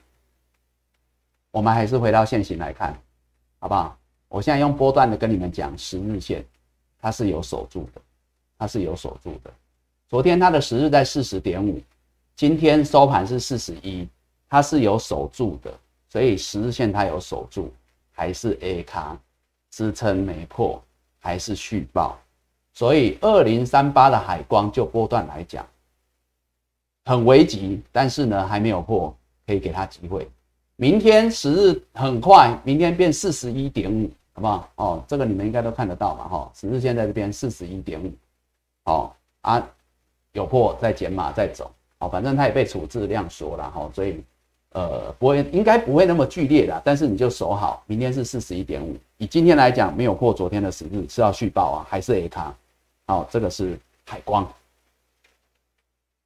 [1.56, 2.94] 我们还是回到现行来看，
[3.60, 3.98] 好不好？
[4.28, 6.44] 我现在用波段的跟你们讲十日线，
[7.00, 8.02] 它是有守住的，
[8.60, 9.50] 它是有守住的。
[10.10, 11.82] 昨天它的十日在四十点五，
[12.36, 14.06] 今天收盘是四十一。
[14.50, 15.74] 它是有守住的，
[16.10, 17.74] 所以十日线它有守住，
[18.12, 19.18] 还是 A 卡
[19.72, 20.84] 支撑没破，
[21.20, 22.20] 还是续报，
[22.74, 25.66] 所以二零三八的海光就波段来讲
[27.06, 29.16] 很危急，但是呢还没有破，
[29.48, 30.30] 可以给它机会。
[30.76, 34.70] 明天十日很快，明天变四十一点五，好不好？
[34.76, 38.12] 哦，这个你们应该都看得到嘛，哈，十日线在这边四十一点五，
[38.86, 39.12] 哦
[39.42, 39.66] 啊，
[40.34, 44.24] 有破再减码再走，哦，反正它也被处置量缩了，哈，所以。
[44.72, 52.54] 呃，不会，应该不会那么剧烈的，但是你就守好，明天是四十一点五，以今天来讲，没有破昨天的十日，是要续报啊，还是 A 卡？
[53.08, 54.46] 好，这个是海光，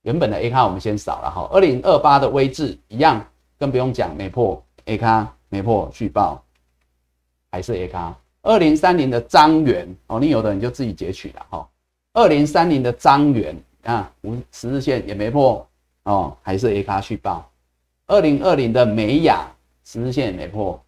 [0.02, 3.24] 原本的 A 卡我们先扫了哈，二零二八的位置一样，
[3.60, 6.42] 更不用讲，没破 A 卡，没破续报，
[7.52, 8.18] 还是 A 卡。
[8.42, 11.70] 二零三零的张元哦，你有的你就自己截取了哈，
[12.14, 13.54] 二零三零的张元
[13.84, 15.68] 啊，五十日线也没破
[16.04, 17.52] 哦，还是 A 卡续报。
[18.08, 19.46] 二零二零的美雅
[19.84, 20.82] 十日线也没破，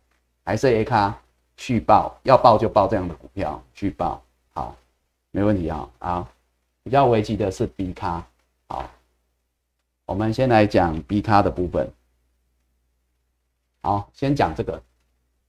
[0.45, 1.21] 还是 A 卡
[1.57, 4.73] 续报，要报就报这样的股票续报，好，
[5.31, 5.87] 没问题啊。
[5.99, 6.27] 好，
[6.83, 8.25] 比较危急的是 B 卡，
[8.69, 8.89] 好，
[10.05, 11.91] 我们先来讲 B 卡的部分。
[13.81, 14.81] 好，先讲这个，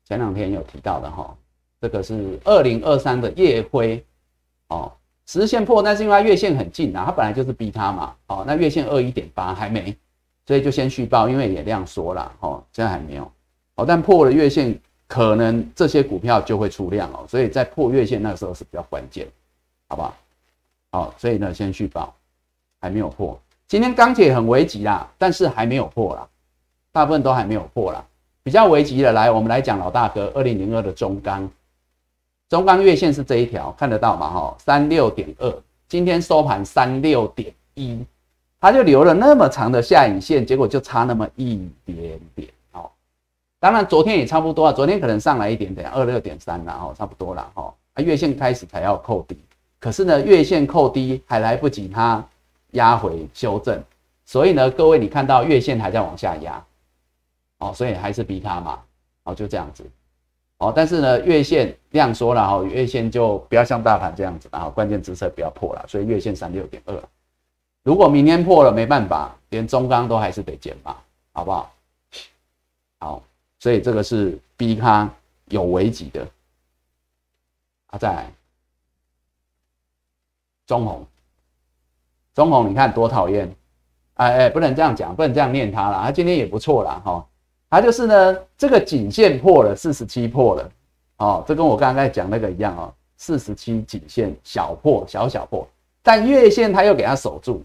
[0.05, 1.37] 前两天有提到的哈，
[1.81, 4.05] 这个是二零二三的夜辉，
[4.69, 4.93] 哦，
[5.27, 9.97] 十日线破，但是因为它月线很近啊，它本来就是逼它嘛，哦，那月线二一点八还没。
[10.45, 13.31] 所以就先续报，因为也量缩了，哦，现在还没有，
[13.77, 14.77] 哦，但破了月线，
[15.07, 19.25] 可能这些股票就会出量哦，所以在破月线那个时候是比较关键，
[19.89, 20.17] 好不好？
[20.91, 22.13] 好，所以呢，先续报，
[22.81, 23.41] 还没有破。
[23.69, 26.29] 今天钢铁很危急啦，但是还没有破啦，
[26.91, 28.05] 大部分都还没有破啦。
[28.45, 31.49] 比较危急的，来，我们来讲老大哥二零零二的中钢，
[32.49, 34.31] 中钢月线是这一条，看得到吗？
[34.31, 35.55] 哈，三六点二，
[35.89, 38.05] 今天收盘三六点一，
[38.61, 42.49] 它就留了那么长的下影线，结果就差那么一点点。
[43.61, 44.73] 当然，昨天也差不多啊。
[44.73, 47.73] 昨天可能上来一点点，二六点三，然后差不多了哈。
[47.95, 49.39] 啊，月线开始才要扣低，
[49.79, 52.27] 可是呢，月线扣低还来不及它
[52.73, 53.81] 压回修正，
[54.27, 56.61] 所以呢，各位你看到月线还在往下压，
[57.63, 58.83] 哦，所以还是逼它嘛，
[59.23, 59.89] 哦，就这样子，
[60.59, 67.01] 哦，但是呢，月线量缩了哈，月线就不要像大盘这样子，然后关键支撑不要破了，所以月线三六点二，
[67.85, 71.01] 如果明天破了没办法，连中钢都还是得减吧，
[71.33, 71.73] 好不好？
[72.99, 73.23] 好。
[73.63, 75.09] 所以这个是逼他
[75.45, 76.27] 有危机的
[77.87, 77.97] 啊！
[77.97, 78.33] 再来，
[80.67, 81.07] 中红，
[82.35, 83.49] 中红，你看多讨厌！
[84.15, 86.03] 哎哎，不能这样讲，不能这样念他了。
[86.03, 87.25] 他今天也不错啦，哈。
[87.73, 90.71] 他就是呢，这个颈线破了，四十七破了，
[91.17, 95.67] 哦，这跟我刚刚在讲那个一样哦，四十七颈线小破，小小破，
[96.03, 97.65] 但月线它又给它守住，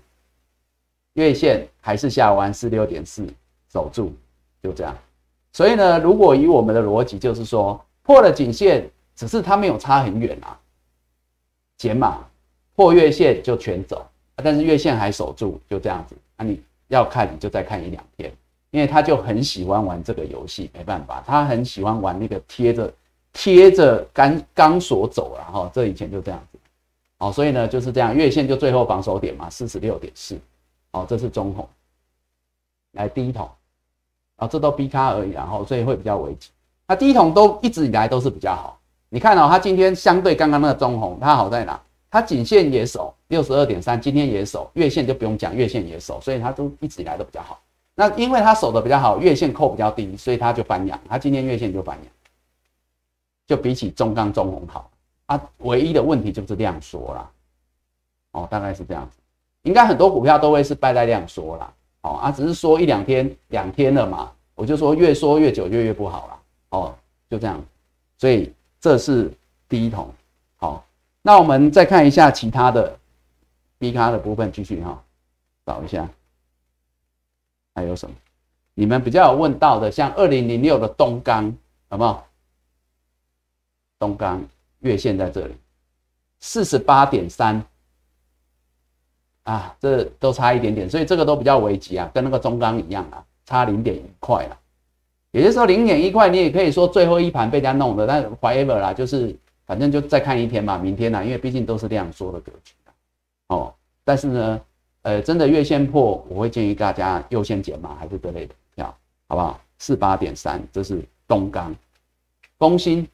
[1.15, 3.27] 月线还是下弯四六点四
[3.69, 4.13] 守住，
[4.63, 4.97] 就这样。
[5.51, 10.57] 所以呢，如果以我们的逻辑，就是说破了颈线，只是它没有差很远啊，
[11.77, 12.25] 减码
[12.77, 16.15] 破月线就全走，但是月线还守住，就这样子。
[16.37, 18.31] 那你要看，你就再看一两天，
[18.77, 22.93] 因为他就很喜欢玩这个游戏，没办法，他很喜欢玩那个贴着
[23.33, 26.59] 贴着钢钢索走啊，哈，这以前就这样子，
[27.17, 30.39] 哦，所以呢就是这样，月线就最后防守点嘛，四十六点四，
[30.91, 31.67] 哦，这是中红，
[32.91, 33.49] 来第一桶。
[34.35, 36.51] 啊，这都 B 卡而已，然后所以会比较危急。
[36.85, 38.79] 那第一桶都一直以来都是比较好。
[39.09, 41.81] 你看哦，它今天相对刚刚那个中红，它好在哪？
[42.11, 47.59] 它颈线也守六十二点三，今天也守，月线就不用讲，月线也守，所以它都一直以来都比较好。
[47.99, 50.99] 那因为它守的比较好，月线扣比较低，所以它就翻阳。
[51.09, 52.05] 它今天月线就翻阳，
[53.47, 54.91] 就比起中钢中红好
[55.25, 55.41] 啊。
[55.61, 57.31] 唯一的问题就是量缩啦。
[58.33, 59.17] 哦，大概是这样子。
[59.63, 61.73] 应该很多股票都会是败在量缩啦。
[62.01, 66.39] 哦啊，只是说一两天、两天了嘛，我就说越说越久，越越不好了。
[66.69, 66.95] 哦，
[67.27, 67.59] 就这样，
[68.19, 69.33] 所以这是
[69.67, 70.13] 第一桶。
[70.57, 70.85] 好，
[71.23, 72.95] 那我们再看一下其他的
[73.79, 75.03] B 卡的部分，继续哈，
[75.65, 76.07] 找一下
[77.77, 78.15] 还有什么？
[78.73, 81.55] 你们比较有问到的，像二零零六的东钢，
[81.89, 82.27] 好不好？
[83.99, 84.43] 东钢
[84.79, 85.55] 月线在这里，
[86.39, 87.63] 四十八点三。
[89.43, 94.59] 啊，这都差一点点，所以这个都比较危急啊，跟那个中钢一样啊，差零点一块了。
[95.31, 102.73] 也就是说，零点一块，你也可以说最后一盘被人家弄的，但 whatever 啦，就是反正就再看一天嘛，明天啦，因为毕竟都是量缩的格局
[103.47, 103.73] 哦，
[104.03, 104.61] 但是呢，
[105.07, 108.93] 呃，真的月线破，我会建议大家优先减码，还是这类的票，
[109.29, 109.57] 好不好？
[109.79, 111.73] 四八点三，这是东钢，
[112.57, 113.07] 工薪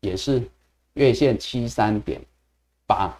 [0.00, 0.42] 也是
[0.94, 2.18] 月线七三点
[2.86, 3.14] 八，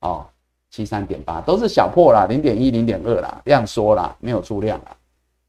[0.00, 0.26] 哦。
[0.70, 4.94] 七三点八都是小破啦，零点一、零点二啦，量缩啦，没有出量啦。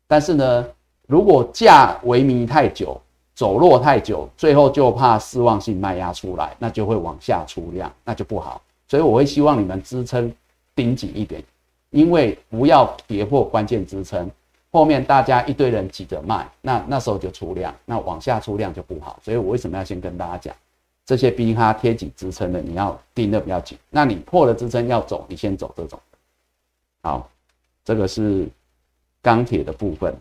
[0.08, 0.66] 但是呢，
[1.08, 3.00] 如果价萎靡太久，
[3.36, 8.62] 走弱太久，最后就怕失望性卖压出来，那就会往下出量，那就不好。
[8.88, 10.34] 所以我会希望你们支撑
[10.82, 11.44] 盯紧一点，
[11.92, 14.28] 因为不要跌破关键支撑，
[14.72, 19.20] 后面大家一堆人挤着卖，那那时候就出量，那往下出量就不好。
[19.22, 20.56] 所以我为什么要先跟大家讲？
[21.06, 23.78] 这些逼它贴紧支撑的，你要盯的比较紧。
[23.92, 26.00] 那你破了支撑要走，你先走这种。
[27.04, 27.30] 好，
[27.86, 28.50] 这个是
[29.22, 30.16] 钢铁的部分。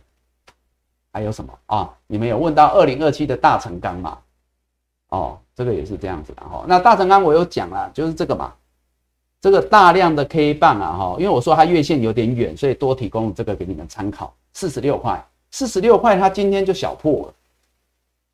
[1.10, 1.90] 还有什么啊？
[2.06, 4.18] 你们有问到二零二七的大成钢嘛？
[5.08, 6.66] 哦，这个也是这样子的哈。
[6.68, 8.52] 那大成钢我有讲了，就是这个嘛，
[9.40, 14.34] 这个大量的 K 棒啊哈，因为我说它月线有点远，所以多提供这个给你们参考。
[14.52, 17.34] 四十六块，四十六块，它今天就小破了，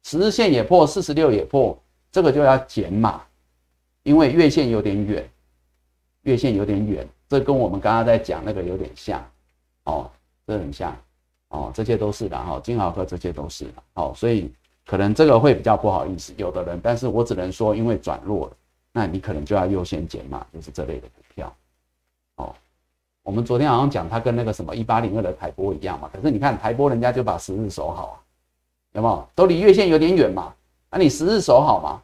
[0.02, 1.78] 十日线也破，四十六也破。
[2.10, 3.20] 这个就要减码，
[4.02, 5.28] 因为月线有点远，
[6.22, 9.22] 月线有点远，这跟我们刚刚在讲那个有点像，
[9.84, 10.10] 哦，
[10.46, 10.96] 这很像，
[11.50, 14.50] 哦，这些都是的哈，金豪科这些都是的，哦，所以
[14.86, 18.56] 可能这个会比较不好意思，有的人，但是我只能说，因为转弱了，
[18.96, 21.54] 那你可能就要优先减码，就是这类的股票，
[22.36, 22.54] 哦，
[23.22, 28.16] 我们昨天好像讲它跟那个什么一八零二的台波一样嘛，可是你看台波人家就把十日守好啊，
[28.92, 29.28] 有没有？
[29.34, 30.50] 都离月线有点远嘛，
[30.90, 32.00] 那你十日守好嘛？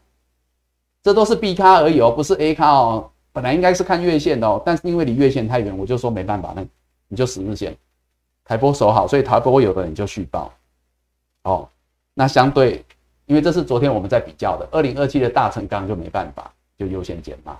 [1.02, 3.08] 这都是 B 卡而已哦，不是 A 卡哦。
[3.32, 6.62] 本来应该是看月线的哦，但是因为离月线太远，我就说没办法，那
[7.08, 7.74] 你就十日线
[8.44, 10.52] 台波守好，所以台波有的人就续报
[11.44, 11.66] 哦。
[12.12, 12.84] 那相对，
[13.24, 16.52] 因为这是昨天我们在比较的，二零二七的大成钢就没办法，
[16.82, 17.56] 就优先减码。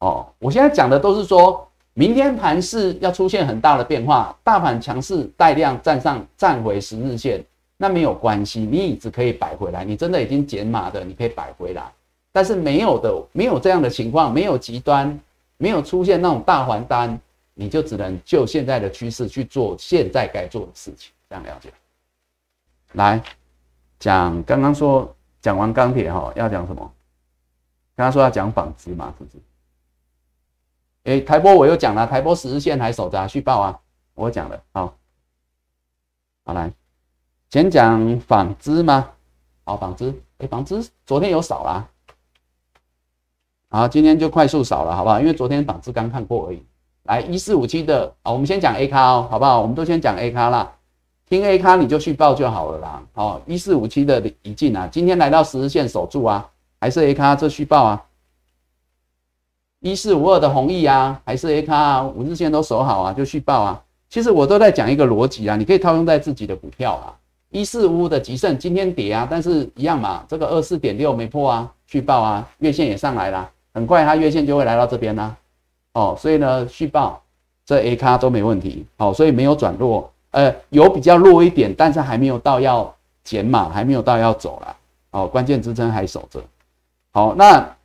[0.00, 7.40] 哦，我现在讲的都是说明天盘势要出现很大的变化，大盘强势带量站上站回十日线，
[7.76, 11.84] 那没有关系，你椅子可以摆回来，你真的已经减码的，你可以摆回来。
[12.32, 15.16] 但是没有的，没有这样的情况，没有极端，
[15.56, 17.16] 没有出现那种大还单，
[17.54, 21.70] 你就只能就现在的趋势去做现在该做的事情，这样了解。
[22.94, 23.22] 来
[24.00, 26.92] 讲刚刚说讲完钢铁哈，要讲什么？
[27.94, 29.38] 刚刚说要讲纺织嘛，是不是？
[31.04, 33.80] 哎，台波我又讲了，台波十日线还守着续报啊，
[34.14, 34.94] 我讲了，好，
[36.44, 36.72] 好来，
[37.50, 39.10] 先讲纺织吗？
[39.64, 41.88] 好，纺织，哎，纺织昨天有少啦，
[43.68, 45.20] 好，今天就快速少了，好不好？
[45.20, 46.64] 因为昨天纺织刚看过而已。
[47.04, 49.60] 来，一四五七的，好，我们先讲 A 卡哦，好不好？
[49.60, 50.72] 我们都先讲 A 卡啦，
[51.26, 53.02] 听 A 卡你就续报就好了啦。
[53.12, 56.48] 好，一四五七的一进啊，今天来到十日线守住啊，
[56.82, 58.04] 还是 A 卡这续报啊？
[59.78, 63.80] 一四五二的红毅啊，还是 A 卡啊，五日线都守好啊，就续报啊。
[64.10, 67.14] 其实我都在讲一个逻辑啊，你可以套用在自己的股票啊。
[67.50, 75.36] 一四五五的吉盛今天跌啊，但是一样嘛，这个二四点六没破啊，续报啊，月线也上来了，很快它月线就会来到这边啦。
[75.92, 77.22] 哦，所以呢，续报
[77.64, 78.84] 这 A 卡都没问题。
[78.98, 84.76] 好，所以没有转弱，呃，有比较弱一点，但是还没有到要减码，还没有到要走了。
[85.12, 86.42] 哦，关键支撑还守着。
[87.12, 87.76] 好，那。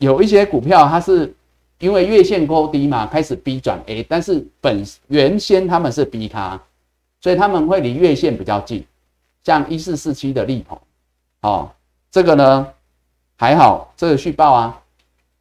[0.00, 1.30] 有一些股票，它是
[1.78, 6.58] 因为月线高低嘛，开始 B 转 A，但是本原先他们是 B 卡，
[7.20, 8.82] 所以他们会离月线比较近，
[9.44, 10.78] 像一四四七的利鹏，
[11.42, 11.70] 哦，
[12.10, 12.66] 这个呢
[13.36, 14.80] 还好，这个续报啊，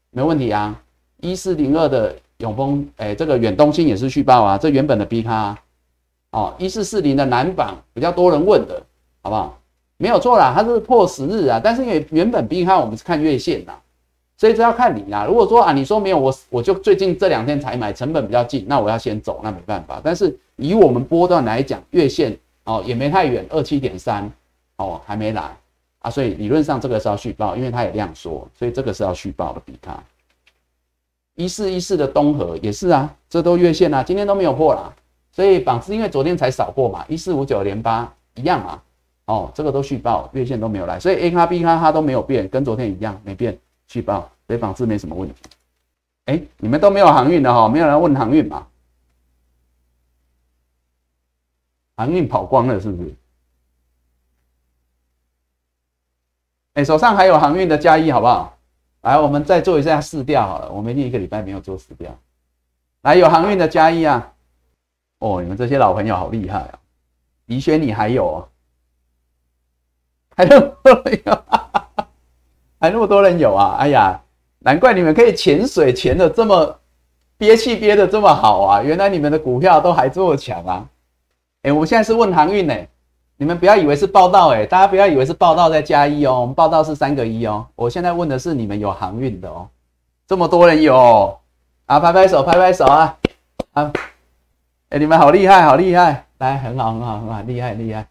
[0.10, 0.78] 没问题啊。
[1.22, 5.58] 一四零二的永丰，哎，这个远东新也是续报啊，这原本的 B 卡，
[6.32, 8.84] 哦，一四四零的南榜比较多人问的，
[9.22, 9.59] 好不好？
[10.02, 13.74] 没有错啦，它是破十日啊，但是因为原本 B 卡我们是看月线呐。
[14.38, 15.26] 所以这要看你啦。
[15.26, 20.00] 如果说啊，你说没有我，我就最近这两天才买，成本比较近，那我要先走，那没办法。
[20.02, 24.32] 但是以我们波段来讲，月线哦也没太远，二七点三
[24.78, 25.54] 哦还没来
[26.00, 29.62] 啊，所以理论上这个是要续报，因为它也量缩，所以这个是要续报的。
[29.66, 29.94] 比它
[31.36, 34.90] 一四一四的东河也是啊，这都月线啊，今天都没有破啦。
[35.34, 38.82] 所以榜是因为昨天才扫过嘛，一四五九连八一样嘛，
[39.30, 43.56] 哦这个都续报，月线都没有来，所以 A 卡 B 卡它都没有变，跟昨天一样没变。
[43.88, 45.36] 续报，所以纺织没什么问题。
[46.26, 48.66] 哎，你们都没有航运的哈，没有人问航运嘛？
[51.96, 53.14] 航运跑光了是不是？
[56.74, 58.58] 哎，手上还有航运的加一好不好？
[59.02, 60.72] 来，我们再做一下试调好了。
[60.72, 62.18] 我们一个礼拜没有做试调。
[63.02, 64.34] 来，有航运的加一啊！
[65.20, 66.80] 哦，你们这些老朋友好厉害啊！
[67.46, 68.48] 宜轩，你还有啊？
[70.40, 70.60] 还有
[71.04, 71.44] 没有？
[72.80, 73.76] 还那么多人有啊！
[73.78, 74.18] 哎呀，
[74.60, 76.80] 难怪你们可以潜水潜的这么
[77.38, 78.82] 憋气憋的这么好啊！
[78.82, 80.86] 原来你们的股票都还这么强啊！
[81.64, 82.74] 哎，我现在是问航运呢，
[83.36, 87.68] 你们不要以为是报道哎，大家不要以为是报道在加一哦，我们报道是三个一哦。
[87.76, 89.68] 我现在问的是你们有航运的哦，
[90.26, 91.38] 这么多人有
[91.86, 93.18] 啊，拍拍手，拍拍手啊！
[93.74, 93.92] 啊，
[94.88, 98.08] 哎，你们好厉害，好厉害，来，很好，很好，很好，厉害，厉害。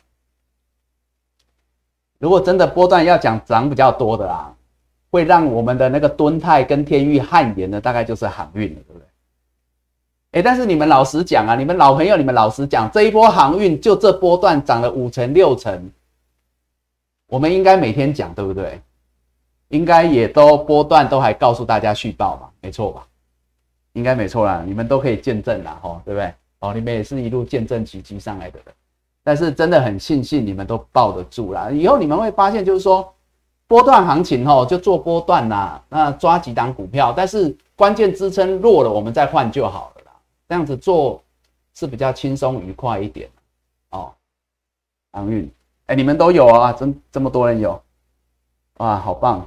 [2.18, 4.54] 如果真的波段要讲涨比较多的啊。
[5.10, 9.06] 会让我们的那个敦泰跟天域汗颜的，大概就是航运了，对不对？
[10.32, 15.90] 哎，但是你们老实讲啊，你们老朋友，你们老实讲，这一波航运就这波段涨了五成六成，
[17.26, 18.78] 我们应该每天讲，对不对？
[19.68, 23.06] 应该也都波段都还告诉大家续报嘛，没错吧？
[23.94, 26.34] 应该没错啦，你们都可以见证啦，吼，对不对？
[26.58, 28.60] 哦，你们也是一路见证奇迹上来的，
[29.28, 31.68] 但是真的很庆幸你们都抱得住啦。
[31.70, 33.06] 以后你们会发现，就是说。
[33.70, 40.12] 波段行情哦，就做波段呐，那抓几档股票，但是关键支撑弱了，我们再换就好了啦。
[40.48, 41.22] 这样子做
[41.74, 43.28] 是比较轻松愉快一点
[43.90, 44.10] 哦。
[45.12, 45.52] 航运，
[45.84, 47.78] 哎，你们都有啊，真这么多人有，
[48.78, 49.46] 哇，好棒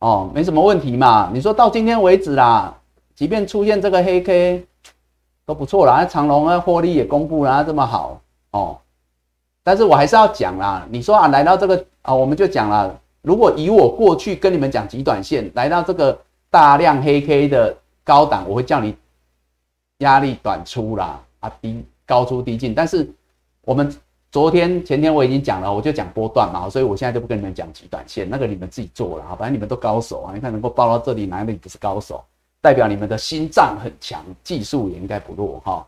[0.00, 1.30] 哦，没什么问题嘛。
[1.32, 2.76] 你说到今天为止啦，
[3.14, 4.66] 即便出现这个黑 K
[5.46, 8.76] 都不错啦，长隆啊获利也公布了这么好哦，
[9.68, 10.86] 但是我还是要讲啦。
[10.88, 12.98] 你说啊，来到这个啊，我们就讲了。
[13.20, 18.96] 如果以我过去跟你们讲极短线来到这个大量黑 K 的高档，我会叫你
[19.98, 22.74] 压力短出啦，啊低高出低进。
[22.74, 23.06] 但是
[23.60, 23.94] 我们
[24.32, 32.24] 昨天前天我已经讲了，我就讲波段嘛，所以我现在就不跟你们讲极短线，那个你们自己做了啊，反正你们都高手啊，你看能够报到这里，哪里不是高手？
[32.62, 35.86] 代表你们的心脏很强，技术也应该不弱哈。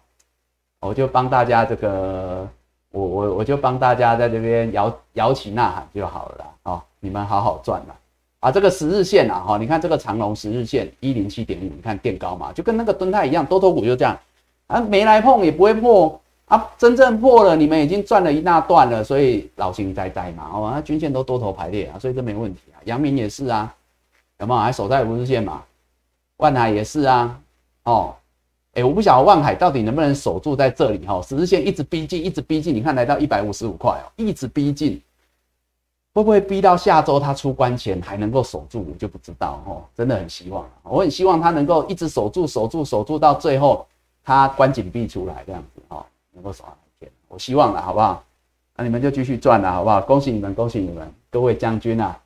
[0.80, 2.48] 我就帮大家这个，
[2.92, 6.84] 我我我就帮大家在这边摇摇旗呐喊就好了啦，啊。
[7.02, 7.96] 你们好好赚了，
[8.40, 14.14] 啊，这个十日线啊，哈，你看这个长龙十日线一零七点五，你看垫高嘛，就跟那个敦泰一样，多头股就这样
[14.66, 22.76] 啊，没来碰也不会破啊，真正破了，你们已经赚了一大段了，所以老型在在嘛，哦，那均线都多头排列啊，所以这没问题啊。
[22.84, 23.74] 阳明也是啊，
[24.40, 25.62] 有没有还守在五日线嘛？
[26.36, 27.40] 万海也是啊，
[27.84, 28.14] 哦。
[28.74, 31.20] 哎，我不晓得万海到底能不能守住在这里哈？
[31.22, 35.02] 十日线一直逼近，一直逼近，你看来到一百五十五块哦，一直逼近，
[36.14, 38.86] 会不会逼到下周它出关前还能够守住？
[38.88, 43.84] 我就不知道哦，真的很希望，我很希望它能够一直守住、守住、守住到最后
[44.22, 48.22] 它关紧闭出来这样子哈，能够守到一天，我希望了，好不好？
[48.76, 50.00] 那你们就继续赚了，好不好？
[50.00, 52.16] 恭喜你们，恭喜你们，各位将军啊，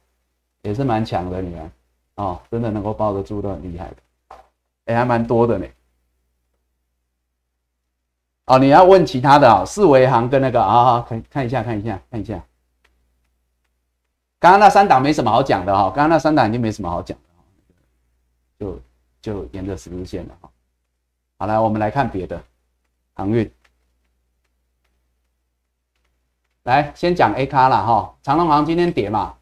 [0.60, 1.72] 也是蛮强的你们
[2.16, 3.96] 哦，真的能够抱得住都很厉害的，
[4.84, 5.66] 哎，还蛮多的呢。
[8.46, 12.34] 哦，你要问其他的啊，四维行跟那个啊，看看一下，看一下，看一下。
[14.38, 18.80] 刚刚那三档没什么好讲的哈，刚刚那三档已经没什么好讲的就
[19.22, 20.50] 就沿着十字线了哈。
[21.38, 22.38] 好来，我们来看别的
[23.14, 23.50] 航运。
[26.64, 29.34] 来，先讲 A 卡了哈，长隆航今天跌嘛，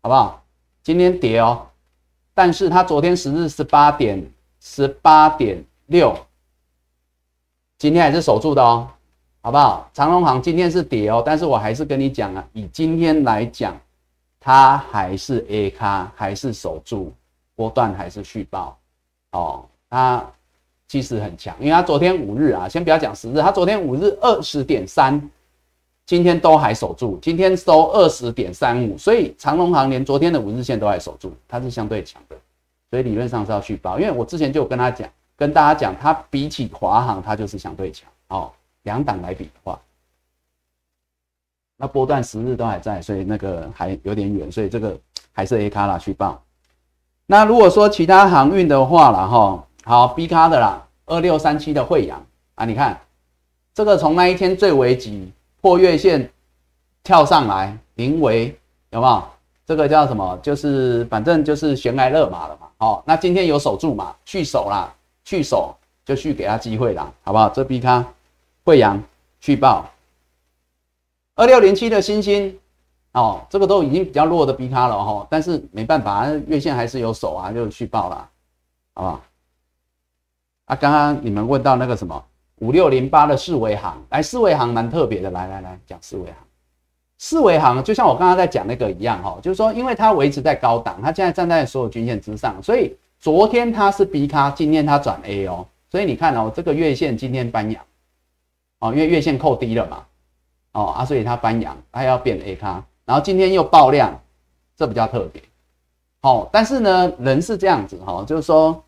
[0.00, 0.42] 好不好？
[0.82, 1.68] 今天跌哦，
[2.32, 6.16] 但是它昨天十日十八点十八点六。
[7.82, 8.86] 今天还是守住的哦，
[9.40, 9.90] 好不好？
[9.92, 13.76] 长隆行今天是跌哦，但是我还是跟你讲啊，以今天来讲，
[14.38, 17.12] 它还是 A 卡，还是守住
[17.56, 18.78] 波段，还是续报
[19.32, 19.64] 哦。
[19.90, 20.24] 它
[20.86, 25.20] 其实很强，因为它昨天五日啊，先不要讲十日，它昨天五日二十点三，
[26.06, 32.36] 今天都还守住，今天收二十点三五，所以长隆行连昨天的五日线都还守住，它是相对强的，
[32.90, 35.10] 所以理论上是要续报，因为我之前就有跟他讲。
[35.36, 38.50] 跟大家讲，它比起华航，它就是相对强哦。
[38.82, 39.78] 两档来比的话，
[41.76, 44.98] 那波段十日都还在，所以那个还有点远，所以这个
[45.30, 46.42] 还是 A 卡啦去报。
[47.26, 52.24] 那如果说其他航运的话了哈，好 B 卡的啦，二六三七的惠阳
[52.56, 53.00] 啊，你看
[53.72, 55.30] 这个从那一天最危急
[55.60, 56.28] 破月线
[57.04, 58.56] 跳上来，临危
[58.90, 59.22] 有没有？
[59.64, 60.36] 这个叫什么？
[60.42, 62.66] 就是反正就是悬崖勒马了嘛。
[62.78, 64.14] 哦，那今天有守住嘛？
[64.24, 64.92] 去守啦。
[65.24, 67.48] 去守就去给他机会啦，好不好？
[67.48, 68.04] 这 B 咖
[68.64, 69.00] 惠阳
[69.40, 69.88] 去报
[71.36, 72.58] 二六零七的星星
[73.12, 78.28] 哦，这个都已经比较弱的 B 咖了哈，但是没办法，月线还是有守啊，就去报了，
[78.94, 79.20] 好不好？
[80.64, 82.24] 啊，刚刚你们问到那个什么
[82.56, 86.34] 五六零八的四维行，来四维行蛮特别的，来来来讲四维行，
[87.18, 92.96] 四维行就像我刚刚在讲那个一样哈，就是说因为它维持在高档，它现在站在所有均线之上，所以。
[93.22, 97.80] 昨天它是 B 卡，今天它转 A 哦，所以你看哦，这个月线今天翻阳，
[98.80, 100.04] 哦，因为月线扣低了嘛，
[100.72, 104.20] 哦啊，所以它翻阳，它要变 A 卡，然后今天又爆量，
[104.76, 105.40] 这比较特别，
[106.20, 108.82] 好，但是呢，人是这样子哈，就是说，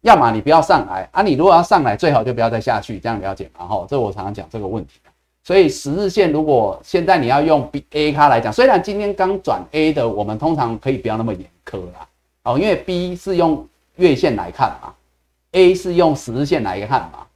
[0.00, 4.98] 要么你不要上来啊，你如果要上来，最好就不要再下去，这样了解嘛，哈，这我常常讲这个问题，
[5.42, 12.08] 所以十日线如果现在你要用 B A 卡来讲，虽然今天刚转 A 的，我们通常可以不要那么严苛啦，
[12.44, 14.92] 哦，因为 B 是用月线来看嘛
[15.52, 17.26] ，A 是用十日线来看嘛，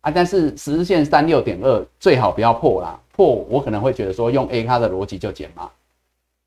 [0.00, 5.70] 啊，但是十日线三六点二最好不要破啦，破我可能会觉得说用 A 它的逻辑就减码，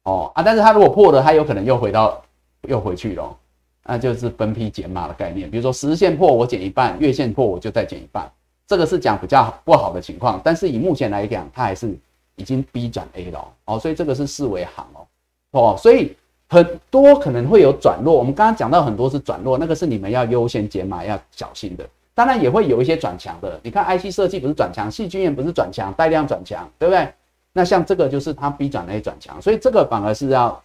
[0.04, 2.22] 哦啊，但是它如果破了，它有可能又回到
[2.68, 3.38] 又回去了，
[3.86, 5.50] 那就是分批减码的概念。
[5.50, 8.30] 比如说十日线破我减一半，月线破我就再减一半，
[8.68, 11.98] 这个是讲比较不好的情况，但是以目前来讲，它还是
[12.36, 15.08] 已经 B 转 A 了哦，所以这个是视为行哦，
[15.52, 16.16] 哦，所以。
[16.54, 21.84] 很多可能会有转弱，我们刚刚讲到很多是转弱，那个是你们要优先解码要小心的。
[22.14, 27.12] 当然也会有一些转强的，你看 IC 设计不是转强，细菌也不是转强，带量转强，对不对？
[27.54, 30.62] 那像这个就是它 B 转 A 转强，所以这个反而是要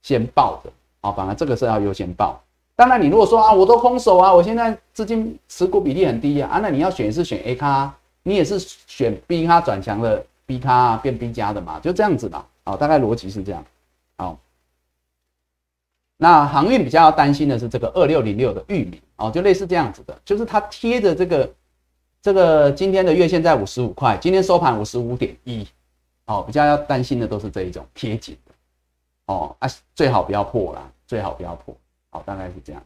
[0.00, 2.40] 先报的啊，反而这个是要优先报。
[2.76, 7.92] 当然你如果说啊，我都空手啊，我现在资金持股比例很低啊，啊，那你要选是选 A 卡，
[8.22, 13.64] 你也是选 B 卡转强的 B 卡变 B 加的嘛，就这样子嘛，啊，大概逻辑是这样，
[16.22, 21.50] 那航运比较要担心的是这个二六零六的玉米哦，就类似这样子的，就是它贴着这个
[22.20, 25.66] 这个今天的月线在五十五块，今天收盘五十五点一，
[26.26, 28.52] 哦，比较要担心的都是这一种贴紧的
[29.32, 31.74] 哦啊，最好不要破啦，最好不要破，
[32.10, 32.82] 好，大概是这样，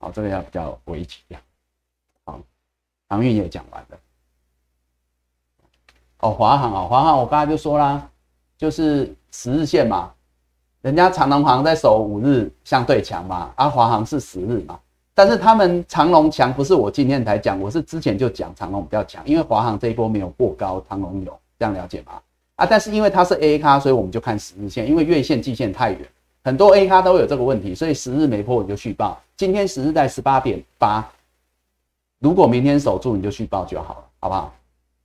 [0.00, 1.38] 好，这个要比较危急呀，
[2.24, 2.40] 好，
[3.10, 3.98] 航运也讲完了，
[6.20, 8.10] 哦，华航啊，华航我刚才就说啦，
[8.56, 10.10] 就是十日线嘛。
[10.82, 14.78] 人家长隆行在守五日相对强嘛，啊，华航是十日嘛，
[15.14, 22.20] 但是他们长隆强不是我今天才讲，我是之前就讲长隆比较强，因为华航这一波没有过高，长隆有，这样了解吗？
[22.56, 26.00] 啊，但是因为它是 A 咖，所以我们就看十日线，因为月线、季线太远，
[26.42, 29.20] 很多 A 咖都有这个问题，所以十日没破你就续报。
[29.36, 31.08] 今天十日在十八点八，
[32.18, 34.52] 如果明天守住你就续报就好了，好不好？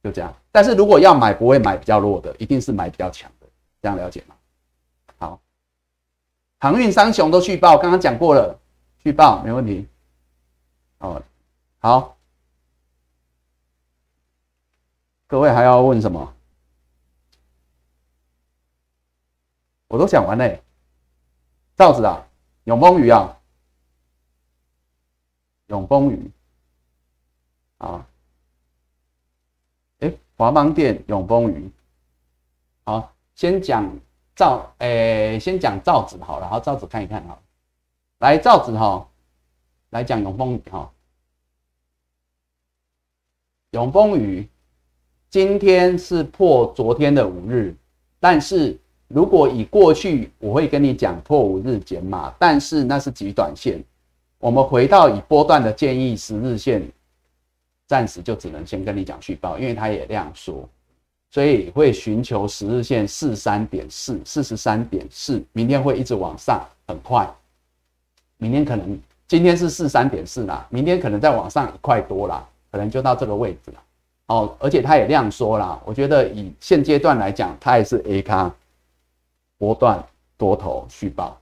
[0.04, 0.34] 就这样。
[0.52, 3.48] 但是如果要买，不会买比较弱的，一定是买比较强的，
[3.80, 4.34] 这样了解吗？
[6.60, 8.60] 航运三雄都续报，刚刚讲过了，
[9.04, 9.88] 续报没问题。
[11.00, 11.22] 哦，
[11.80, 12.18] 好，
[15.28, 16.34] 各位还要问什么？
[19.88, 20.62] 我都讲完嘞。
[21.76, 22.28] 赵子啊，
[22.64, 23.40] 永丰鱼啊，
[25.68, 26.32] 永丰鱼
[27.78, 28.08] 啊，
[30.00, 31.72] 哎，华邦店永丰鱼，
[32.84, 33.88] 好，先讲
[34.38, 37.38] 赵，哎，先讲赵子好了，好，赵子看一看哈，
[38.20, 39.06] 来赵子哈，
[39.90, 40.90] 来讲永丰鱼哈，
[43.72, 44.48] 永丰鱼
[45.30, 47.76] 今天是破昨天的五日，
[48.22, 48.80] 但是。
[49.10, 53.82] 如果以过去，我会跟你讲破五日减码，但是那是极短线。
[54.38, 56.86] 我们回到以波段的建议，十日线
[57.86, 60.68] 暂时就只能先跟你讲续报，因为它也量缩，
[61.30, 67.30] 所以会寻求十日线四三点四、四十三点四，明天会一直往上，很快。
[68.38, 73.84] 明天可能今天是四三点四啦，明天可能再往上一块多啦，可能就到这个位置了。
[74.28, 78.54] 哦，而且它也量缩啦，我觉得以现阶段来讲，它也是 A 咖。
[79.58, 80.04] 波段
[80.38, 81.36] 多头续报，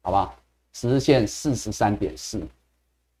[0.00, 0.34] 好吧？
[0.72, 2.40] 十日线四十三点四，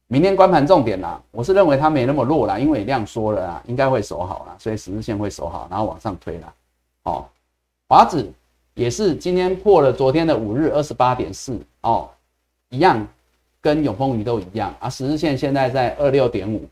[0.08, 1.20] 明天关盘重点啦。
[1.30, 6.52] 我是认为它没那么弱啦，因为量缩了啦，应该会守好啦，所以十日线会守好，然后往上推啦。
[7.04, 7.24] 哦，
[7.88, 8.28] 华指
[8.74, 12.08] 也是今天破了昨天的五日二十八点四哦，
[12.70, 13.06] 一样
[13.60, 14.90] 跟永丰鱼都一样啊。
[14.90, 16.68] 十日线现在在二六点五，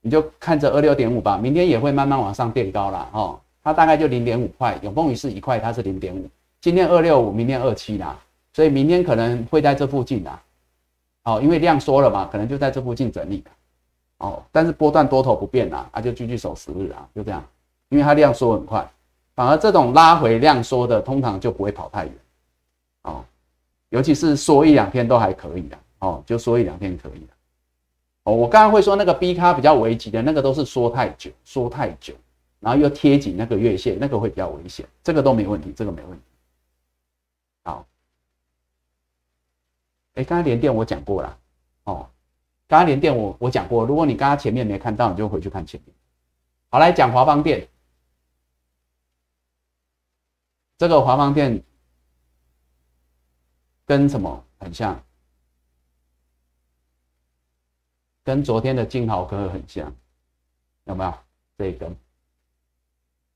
[0.00, 3.08] 你就看着二六点五吧，明天也会慢慢往上垫高啦。
[3.12, 3.38] 哦。
[3.64, 6.28] 它大概就零点五块，永丰鱼是一块，它是零点五。
[6.60, 8.18] 今天二六五，明天二七啦，
[8.52, 10.42] 所以明天可能会在这附近啦。
[11.24, 13.44] 哦，因为量缩了嘛，可能就在这附近整理
[14.18, 17.44] 哦，但是波段多头不变啦，啊，就继续守十日啊，就这样。
[17.88, 18.90] 因为它量缩很快，
[19.34, 22.14] 反而这种拉回量缩的，通常就不会跑太远。
[23.02, 23.24] 哦，
[23.90, 25.78] 尤其是缩一两天都还可以的。
[25.98, 27.34] 哦，就缩一两天可以的。
[28.24, 32.14] 哦，我刚刚会说那个 B 咖比较危急的那个都是缩太久，缩太久，
[32.60, 34.86] 然后又贴紧那个月线，那个会比较危险。
[35.04, 36.24] 这个都没问题，这个没问题。
[37.64, 37.86] 好，
[40.14, 41.38] 哎，刚才连电我讲过了，
[41.84, 42.08] 哦，
[42.68, 45.94] 刚刚连电我我讲过，如果你刚刚前面没看到，你就回去看前面。
[46.68, 47.66] 好，来讲华邦电，
[50.78, 51.62] 这个华邦电
[53.86, 55.02] 跟什么很像？
[58.24, 59.94] 跟昨天的金豪科很像，
[60.84, 61.14] 有没有
[61.56, 61.96] 这一根？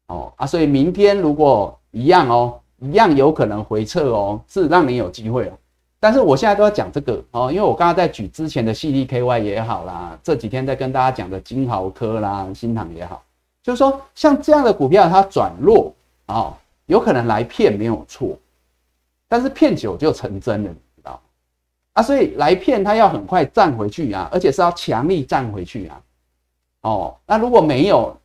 [0.07, 2.61] 哦啊，所以明天如果一样哦。
[2.79, 5.59] 一样有可能回撤哦，是让你有机会哦。
[6.07, 13.25] 但是我现在都要讲这个哦，因为我刚刚在举之前的 C D K Y 也好啦，这几天在跟大家讲的金豪科啦、新塘也好，
[13.61, 15.93] 就是说像这样的股票它转弱
[16.27, 16.55] 哦，
[16.85, 18.39] 有可能来骗没有错，
[19.27, 21.21] 但是骗久就成真了，你知道
[21.95, 22.03] 啊？
[22.05, 26.01] 所以来骗它要很快站回去啊，而且是要强力站回去啊。
[26.83, 28.17] 哦，那如果没有？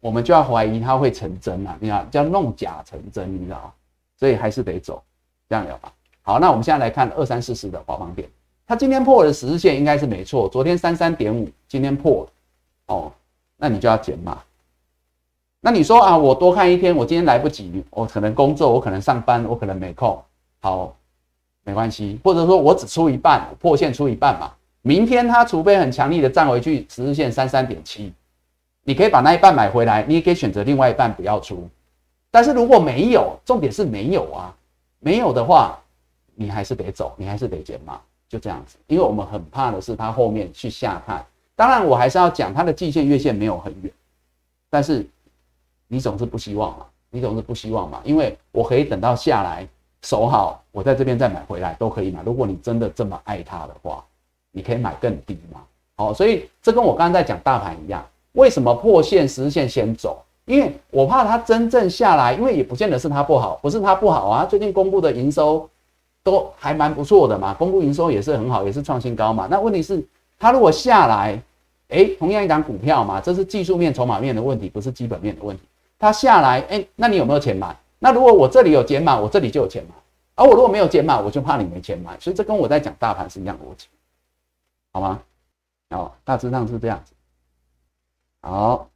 [0.00, 1.76] 我们就要怀疑它会成真啊！
[1.78, 3.72] 你看，叫弄假成真，你知道？
[4.18, 5.00] 所以还是得走，
[5.48, 5.92] 这样了吧？
[6.30, 8.28] 好，那我们现在来看二三四四的华邦电，
[8.64, 13.12] 它今天破了十日线应该是没错，昨天三三点五，今天破了，哦，
[13.56, 14.38] 那你就要减码。
[15.60, 20.22] 那你说啊，我多看一天，我今天来不及，我可能工作，我可能上班，我可能没空，
[20.60, 20.94] 好，
[21.64, 24.52] 没关系，或者说我只出一半，破线出一半嘛，
[24.82, 28.12] 明天它除非很强力的站回去十日线三三点七。
[28.84, 31.68] 你可以把那一半买回来，你也可以选择另外一半不要出。
[32.30, 34.54] 但是如果没有，重点是没有啊，
[35.00, 35.76] 没有的话，
[36.34, 38.76] 你还是得走，你还是得减码，就这样子。
[38.86, 41.24] 因为我们很怕的是它后面去下探。
[41.56, 43.92] 当然，我还是要讲它的季线、月线没有很远，
[44.70, 45.06] 但是
[45.88, 49.66] 你总是不希望嘛，你总是不希望嘛，因为我可以等到下来
[50.02, 52.22] 守好，我在这边再买回来都可以嘛。
[52.24, 54.02] 如果你真的这么爱它的话，
[54.52, 55.60] 你可以买更低嘛。
[55.96, 58.04] 好，所以这跟我刚刚在讲大盘一样。
[58.32, 60.22] 为什么破线实线先走？
[60.46, 64.44] 因为我怕它真正下来，因为也不见得是它不好，不是它不好啊。
[64.46, 65.68] 最近公布的营收
[66.22, 69.46] 都还蛮不错的嘛，公布营收也是很好，也是创新高嘛。
[69.50, 70.04] 那问题是
[70.38, 71.42] 它如果下来，
[71.88, 75.62] 哎，同样一档股票嘛，这是技术面、筹码面的问题，不是基本面的问题。
[75.98, 77.76] 它下来，哎，那你有没有钱买？
[77.98, 79.94] 那如果我这里有减码，我这里就有钱买。
[80.36, 82.18] 而我如果没有减码，我就怕你没钱买。
[82.18, 83.88] 所以这跟我在讲大盘是一样逻辑，
[84.92, 85.20] 好吗？
[85.90, 87.12] 哦，大致上是这样子。
[88.42, 88.88] 好，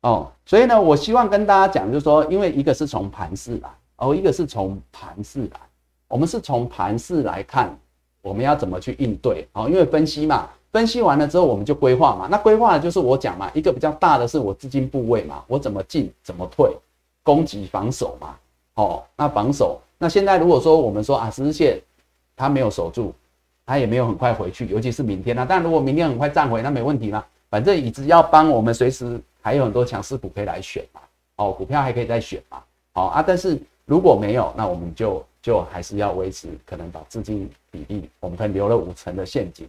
[0.00, 3.68] 哦，所以呢，我希望跟大家讲，就是说，因为一个是从盘势来，
[3.98, 5.60] 哦，一个是从盘势来，
[6.06, 7.76] 我们是从盘势来看，
[8.22, 16.72] 我们要怎么去应对哦，因为分析嘛，分析完了之后我们就规划嘛，那规划就是我讲嘛，一个比较大的是我资金部位嘛，我怎么进怎么退，
[17.24, 18.36] 攻击防守嘛，
[18.74, 21.80] 哦，那防守，那现在如果说我们说啊十日线
[22.36, 23.12] 它没有守住，
[23.66, 31.00] 它也没有很快回去，尤其是明天啊，但如果明天很快站回，那没问题嘛，反正椅子要帮我们随时还有很多强势股可以来选嘛，
[31.34, 32.62] 哦，股票还可以再选嘛，
[32.92, 33.60] 好啊，但是。
[33.88, 39.66] 如果没有，那我们就就还是要维持，可能把资金比例，我们可能留了五成的现金，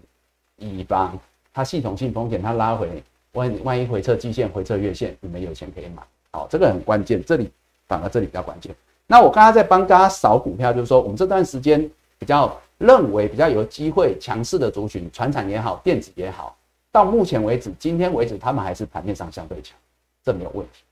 [0.58, 1.18] 以防
[1.54, 3.02] 它系统性风险，它拉回，
[3.32, 6.04] 万万一回撤季线、回撤月线，你们有钱可以买。
[6.32, 7.50] 好，这个很关键，这里
[7.88, 8.76] 反而这里比较关键。
[9.08, 16.58] 那我刚刚在帮大家扫股票，就是说我们这段时间比较认为比较有机会强势的族群，船产也好，电子也好，
[16.92, 19.78] 到目前为止，今天为止，他们还是盘面上相对强，
[20.26, 20.84] 这没有问题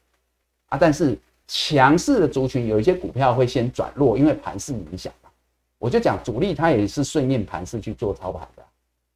[0.70, 1.20] 啊，但是。
[1.48, 5.30] 强势的族群有一些股票会先转弱，因为盘势影响嘛。
[5.80, 8.64] 我就讲主力它也是顺应盘势去做操盘的。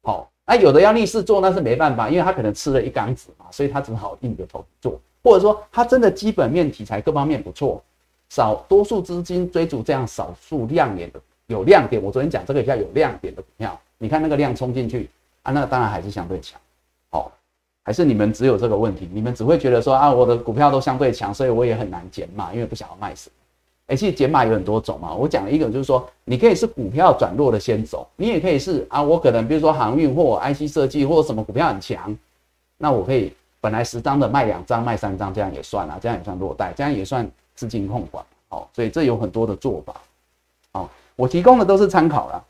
[0.02, 5.00] 好，那有的要逆势做那是没办法，因为他可能吃了一缸子嘛，所以他只好硬着头皮做。
[5.22, 7.82] 或者说他真的基本面题材各方面不错，
[8.28, 12.02] 少多数资金追逐这样少数亮眼的有亮点。
[12.02, 15.10] 我昨天讲这个叫有亮点的股票，你看那个量冲进去
[15.42, 16.60] 啊，那当然还是相对强。
[17.10, 17.30] 好。
[17.84, 19.08] 还是你们只有这个问题？
[19.12, 23.28] 你们只会觉得说啊，我的股票都相对强，所以我也很难减码，因为不想要卖死。
[23.88, 25.12] 哎，其实减码有很多种嘛。
[25.12, 32.16] 我讲了一个，就是说你可以是股票转弱的先走，你也可以是啊，我可能比如说航运或 IC 设计或什么股票很强，
[32.78, 38.24] 那我可以本来十张的卖两张、卖三张，这样也算啊，这样也算落袋，这样也算资金控管。
[38.48, 39.94] 好，所以这有很多的做法。
[40.72, 42.44] 好，我提供的都是参考了。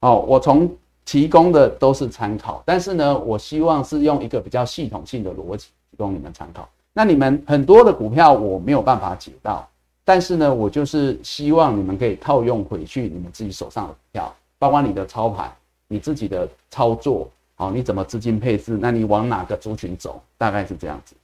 [0.00, 0.70] 哦，我从。
[1.04, 6.66] 提供的都是参考，但是呢，我希望是用一个比较系统性的逻辑提供你们参考。
[6.92, 9.68] 那你们很多的股票我没有办法解到，
[10.04, 15.54] 但是呢，我就是希望你们可以套用回去你们自己手上的股票，包括你的操盘、
[15.88, 18.78] 你自己的操作，好，你怎么资金配置？
[18.80, 20.22] 那你往哪个族群走？
[20.38, 21.14] 大概是这样子。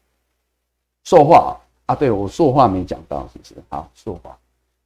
[1.05, 3.55] 塑化啊，对我塑化没讲到，是不是？
[3.71, 4.37] 好，塑化。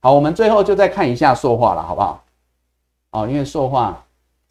[0.01, 2.25] 好，我们最后就再看一下塑化了，好不好？
[3.11, 4.01] 哦，因为塑化。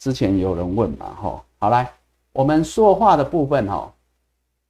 [0.03, 1.89] 之前有人问嘛，吼，好来，
[2.33, 3.89] 我们塑化的部分，哈，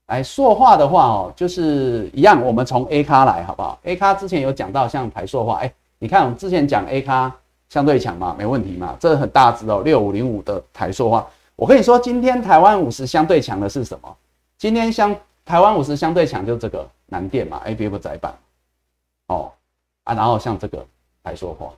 [0.05, 7.35] 来塑化的话，哦，就是一样，我们从 A 咖来，好不好？A 咖之前有讲到像台塑化，哎，你看我们之前讲 A 咖
[7.68, 14.15] 相对强嘛，没问题嘛，这很大只哦，六五零五的台塑化，我跟你说，今天台湾五十相对强的是什么？
[14.60, 18.38] 今天相台湾五十相对强就这个南电嘛，A B F 窄板，
[19.30, 19.51] 哦，
[20.03, 20.85] 啊，然后像这个
[21.23, 21.73] 台塑化，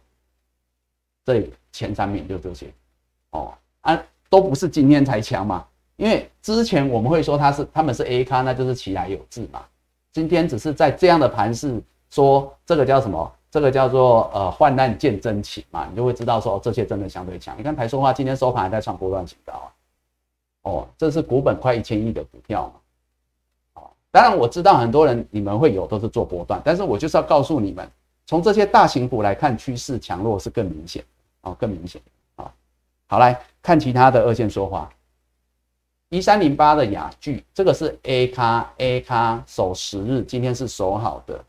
[1.24, 2.68] 这前三名就这些。
[3.36, 5.66] 哦啊，都不是今天才强嘛，
[5.98, 9.62] 因为之前我们会说它是他们是 A 咖，那就是其来有志嘛。
[10.14, 13.32] 今天只是在这样的盘势，说这个叫什么？
[13.52, 17.58] 这个叫做呃患难见真情嘛，你就会知道说这些真的相对强。
[17.58, 19.68] 你看台塑化今天收盘还在创波段新高啊，
[20.64, 23.82] 哦，这是股本快一千亿的股票嘛。
[23.82, 27.90] 哦，当然我知道很多人你们会有都是做波段，但是我就是要告诉你们，
[28.26, 31.02] 从这些大型股来看，趋势强弱是更明显
[31.44, 32.02] 哦，更明显。
[33.08, 34.90] 好，来看其他的二线说话。
[36.10, 41.40] 一三零八的雅聚，这个是 A 咖 A 咖守十日，今天是守好的，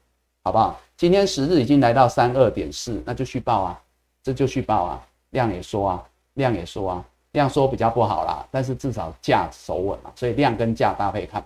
[0.42, 0.78] 好不好？
[0.96, 3.80] 今天十日已经来到三二点四，那就续报啊，
[4.22, 6.04] 这就续报啊，量也说啊，
[6.34, 11.42] 量也说啊，量说比较不好啦，但是至少价守稳嘛，所以量跟价搭配看，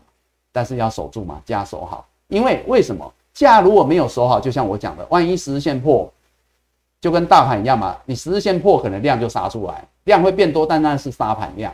[0.50, 6.12] 但是要守住嘛，价守好，因为为什么价如果没有守好，就像我讲的，万一十日线破。
[7.00, 11.72] 就跟大盘一样嘛，你十日线破，可能量就杀出来，量会变多，但那是沙盘量。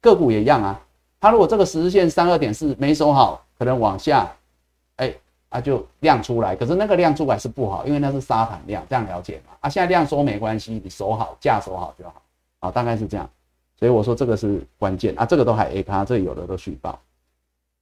[0.00, 0.80] 个股也一样啊，
[1.20, 4.28] 它如果这个十日线三二点四没守好，可能往下，
[4.96, 5.14] 哎，
[5.48, 9.54] 啊就量出来，可是那个量出来是不好，因为那是沙盘量，这样了解吗？
[9.60, 12.20] 啊，现在量缩没关系，你守好价守好就好，
[12.60, 13.30] 啊，大概是这样。
[13.78, 16.98] 所以我说这个是关键啊，这个都还 A 卡，这有的都续报。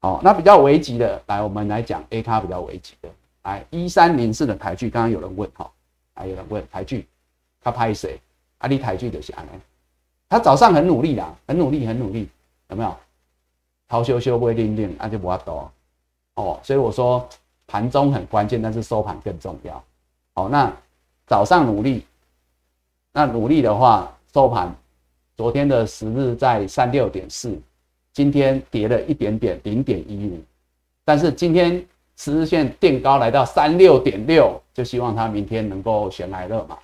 [0.03, 3.09] 好，那比较危急的，来我们来讲 A 卡比较危急的，
[3.45, 5.71] 来一三零四的台剧，刚刚有人问哈。
[6.15, 7.07] 还有人问台剧，
[7.63, 8.19] 他拍谁？
[8.59, 9.53] 阿里台剧的安呢？
[10.29, 12.29] 他早上很努力啦，很努力，很努力，
[12.69, 12.97] 有没有？
[13.89, 15.71] 逃修修不会练练，那就不要多
[16.35, 16.61] 哦。
[16.63, 17.29] 所以我说
[17.67, 19.83] 盘中很关键，但是收盘更重要。
[20.35, 20.73] 好，那
[21.27, 22.05] 早上努力，
[23.13, 24.75] 那努力的话，收盘
[25.37, 27.59] 昨天的十日在三六点四，
[28.13, 30.41] 今天跌了一点点，零点一五，
[31.05, 31.85] 但是今天。
[32.19, 36.79] 十日线垫高来到三六点六，就希望它明天能够悬来热嘛，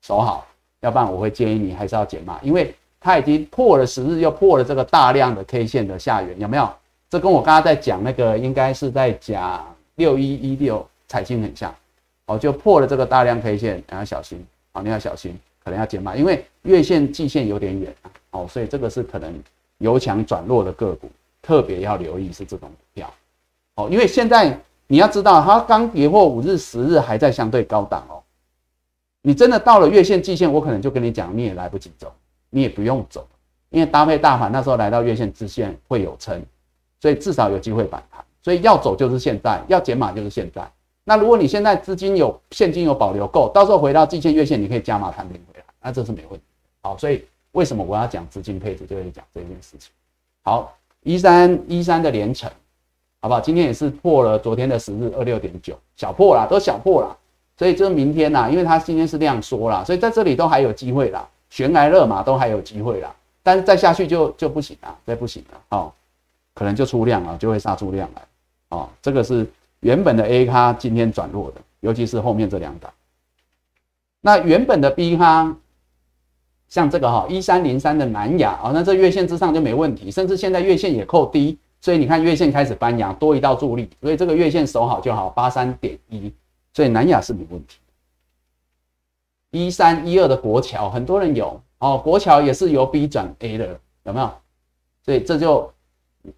[0.00, 0.46] 守好，
[0.80, 6.70] 要不然我会建议你还是要减码，因为它已经破了十日，又破了这个大量的 K 线的下缘，有没有？
[7.08, 9.66] 这跟我刚刚在讲那个，应该是在讲
[9.96, 11.74] 六一一六彩金很像，
[12.26, 19.34] 哦，就破了这个大量 K 线，你要小心，好，你要小心，可能要减码，因为月线、季线有点远啊，哦，所以这个是可能
[19.78, 21.10] 由强转弱的个股，
[21.42, 23.12] 特别要留意是这种股票，
[23.76, 24.56] 哦，因为现在
[24.86, 28.22] 你要知道，它刚跌破五日、十日还在相对高档哦，
[29.22, 32.12] 你真的到了月线、季线，我可能就跟你讲，你也来不及走，
[32.50, 33.26] 你也不用走，
[33.70, 36.42] 因为搭配大盘那时候来到月线、支线会有撑，
[37.00, 40.68] 所以至少有机会反弹，所以要走就是现在，要减码就是现在。
[41.04, 46.44] 那如果你现在资金有现金有保留够，到时候回到季线月线，你可以加码摊平回来，那这是没问题。
[46.82, 49.90] 好，所以为什么我要讲资金配置，就是讲这件事情。
[50.42, 52.50] 好，一三一三的连成，
[53.20, 53.40] 好不好？
[53.40, 57.16] 今天也是破了昨天的十日二六点九，小破啦，都小破啦。
[57.56, 63.14] 所以就是明天啦，因为它今天是量缩啦，所以在这里都还有机会啦，悬崖勒马都还有机会啦。
[63.42, 65.92] 但是再下去就就不行了，再不行了，哦，
[66.54, 68.22] 可能就出量了，就会杀出量来，
[68.70, 69.46] 哦，这个是。
[69.82, 72.92] 原本的 A 咖今天转弱的，尤其是后面这两档。
[74.20, 75.56] 那原本的 B 咖，
[76.68, 86.30] 像这个哈一三零三的南亚啊，那这月线之上就没问题，甚至现在月线也扣低，所以你看月线开始翻阳，多一道助力，所以这个月线守好就好，八三点一，
[86.74, 87.78] 所以南亚是没问题。
[89.50, 94.32] 一三一二的国桥，很多人有哦，国桥也是由 B 转 A 的，有没有？
[95.04, 95.72] 所以这就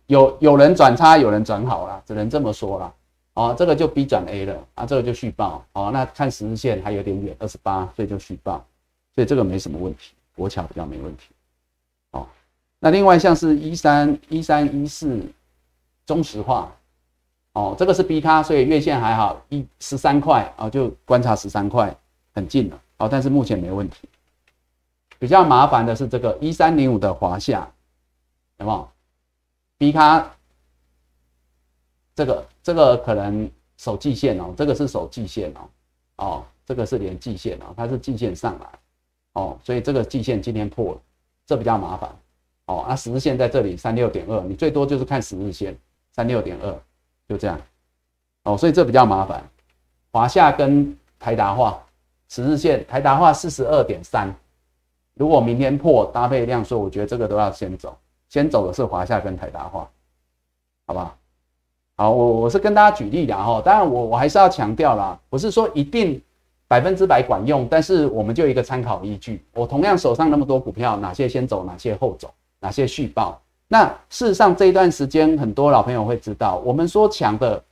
[0.06, 2.94] 有有人转差，有人转好了，只能这么说了。
[3.34, 5.90] 哦，这个就 B 转 A 了啊，这个就续报哦。
[5.90, 8.62] 那看十日线还有点远，二十八，所以就续报，
[9.14, 11.28] 所以这个没什么问题，国桥比较没问题。
[12.10, 12.26] 哦，
[12.78, 15.18] 那另外像是一三一三一四
[16.04, 16.70] 中石化，
[17.54, 21.94] 哦，这个是 B 咖，所以月线还好，一十三块啊，就观察十三块，
[22.34, 22.78] 很近了。
[23.02, 24.08] 哦，但是目前没问题。
[25.18, 27.68] 比较麻烦的是这个一三零五的华夏，
[28.58, 28.88] 有没有
[29.76, 30.30] ？B 咖。
[32.14, 35.60] 这个这个可能守季线哦，这个是守季线哦，
[36.16, 38.66] 哦，这个是连季线哦，它是季线上来
[39.32, 41.00] 哦，所以这个季线今天破了，
[41.46, 42.14] 这比较麻烦
[42.66, 42.84] 哦。
[42.86, 45.76] 那十日线在这里三六点二，你最多就是看十日线
[46.12, 46.80] 三六点二，
[47.26, 47.58] 就这样
[48.44, 49.42] 哦，所以这比较麻烦。
[50.12, 51.82] 华夏跟台达化
[52.34, 54.34] 十日线，台达化四十二点三，
[55.12, 57.94] 如果明天破搭配量缩，我觉得这个都要先走，
[58.30, 59.86] 先走的是华夏跟台达化，
[60.86, 61.14] 好不好？
[61.98, 66.18] 好，我我是跟大家举例的哈，当然我我还是要强调啦，不是说一定
[66.66, 69.44] 百分之百管用，但是我们就一个参考依据。
[69.52, 73.38] 我同样手上那么多股票，哪些先走，哪些后走，哪些续报。
[73.68, 77.62] 那事实上这一段时间，很多老朋友会知道，我们说强的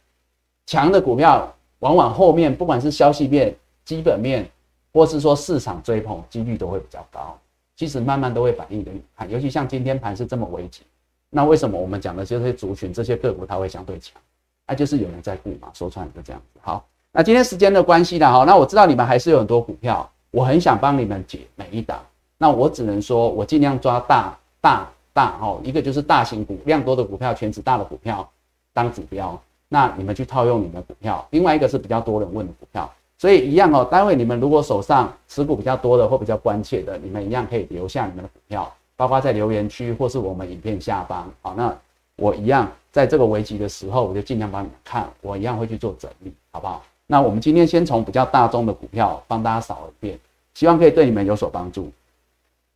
[0.67, 4.49] 强的股票，往往后面不管是消息面、基本面，
[4.93, 7.39] 或是说市场追捧，几率都会比较高。
[7.77, 10.83] 其实慢慢都会反映给你看，尤其像今天盘是这么危急。
[11.31, 14.21] 那为什么我们讲的这些族群、这些个股它会相对强？
[14.67, 16.61] 那就是有人在顾嘛，说穿就这样子。
[16.61, 22.01] 好，那今天时间的关系呢，哈，那我知道你们还是有很多股票，我很想帮你们解每一档。
[22.37, 28.29] 那我只能说，我尽量抓大、大、大，哦，一个就是大型股、量多的股票、全值大的股票
[28.73, 29.41] 当指标。
[29.69, 31.27] 那你们去套用你们的股票。
[31.31, 33.85] 另外一个是比较多人问的股票，所以一样哦。
[33.85, 38.73] 待会你们如果手上持股比较多的或比较关切的，你们一样可以留下你们的股票。
[38.97, 41.75] 包括在留言区或是我们影片下方，好，那
[42.17, 46.83] 我一样在这个危急的时候，我就尽量帮你们看，我一样会去做整理，好不好？
[47.07, 50.19] 那我们今天先从比较大宗的股票帮大家扫一遍，
[50.53, 51.91] 希望可以对你们有所帮助。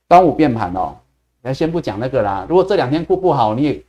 [0.09, 0.97] 端午变盘哦，
[1.43, 2.47] 那先不讲那个啦。
[2.49, 3.83] 如果这两天过不好，你也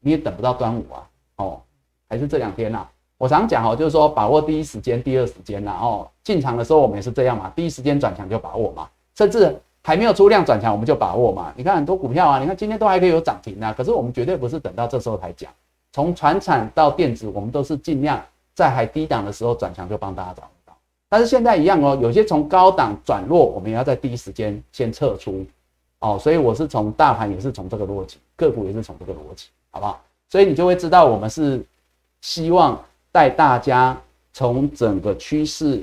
[0.00, 1.06] 你也等不到端午啊，
[1.36, 1.62] 哦，
[2.08, 2.84] 还是这两天呐。
[3.18, 9.54] 我常讲哦，就是说把握第一时间、第二时间然后，进场的时候我们也是这样嘛，第一时间转强就把握嘛，甚至。
[9.86, 11.52] 还没有出量转强，我们就把握嘛。
[11.54, 13.70] 你看很多股票啊，你看今天都还可以有涨停啊。
[13.76, 15.52] 可是我们绝对不是等到这时候才讲，
[15.92, 18.18] 从船产到电子，我们都是尽量
[18.54, 20.74] 在还低档的时候转强就帮大家找到。
[21.10, 25.44] 但是现在一样哦，有些从高档转弱，我们也要在第一时间先撤出
[25.98, 26.18] 哦。
[26.18, 30.00] 所以我是从大盘也是从这个逻辑，个股也是从这个逻辑，好不好？
[30.30, 31.62] 所以你就会知道我们是
[32.22, 32.82] 希望
[33.14, 33.96] 带大家
[34.34, 35.82] 从整个趋势、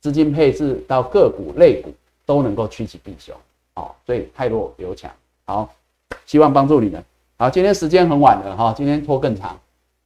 [0.00, 1.94] 资金配置到个股类股。
[2.26, 3.36] 都能够趋吉避凶，
[3.74, 5.10] 好，所以太弱留强，
[5.44, 5.68] 好，
[6.24, 7.04] 希望帮助你们。
[7.36, 9.50] 好，今天时间很晚了哈，今天拖更长，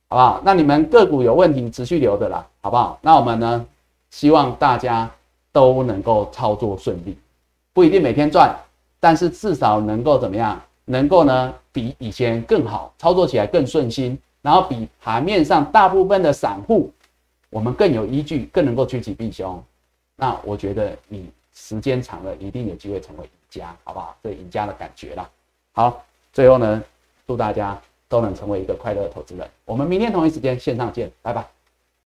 [0.09, 0.43] 好不好？
[0.45, 2.99] 那你们个股有问题持续留的啦，好不好？
[3.03, 3.65] 那我们呢，
[4.11, 5.09] 希望大家
[5.53, 7.16] 都能够操作顺利，
[7.73, 8.53] 不一定每天赚，
[8.99, 10.61] 但是至少能够怎么样？
[10.86, 16.93] 能够呢比以前更好，操作起来更顺心，然后比盘面上大部分的散户，
[17.51, 19.62] 我们更有依据，更能够趋吉避凶。
[20.16, 21.31] 那我觉得你。
[21.60, 24.16] 时间长了，一定有机会成为赢家，好不好？
[24.23, 25.28] 这赢家的感觉啦。
[25.73, 26.81] 好，最后呢，
[27.27, 27.77] 祝大家
[28.09, 29.44] 都能成为一个快乐的投资人。
[29.65, 31.57] 我们明天同一时间线上见，拜拜。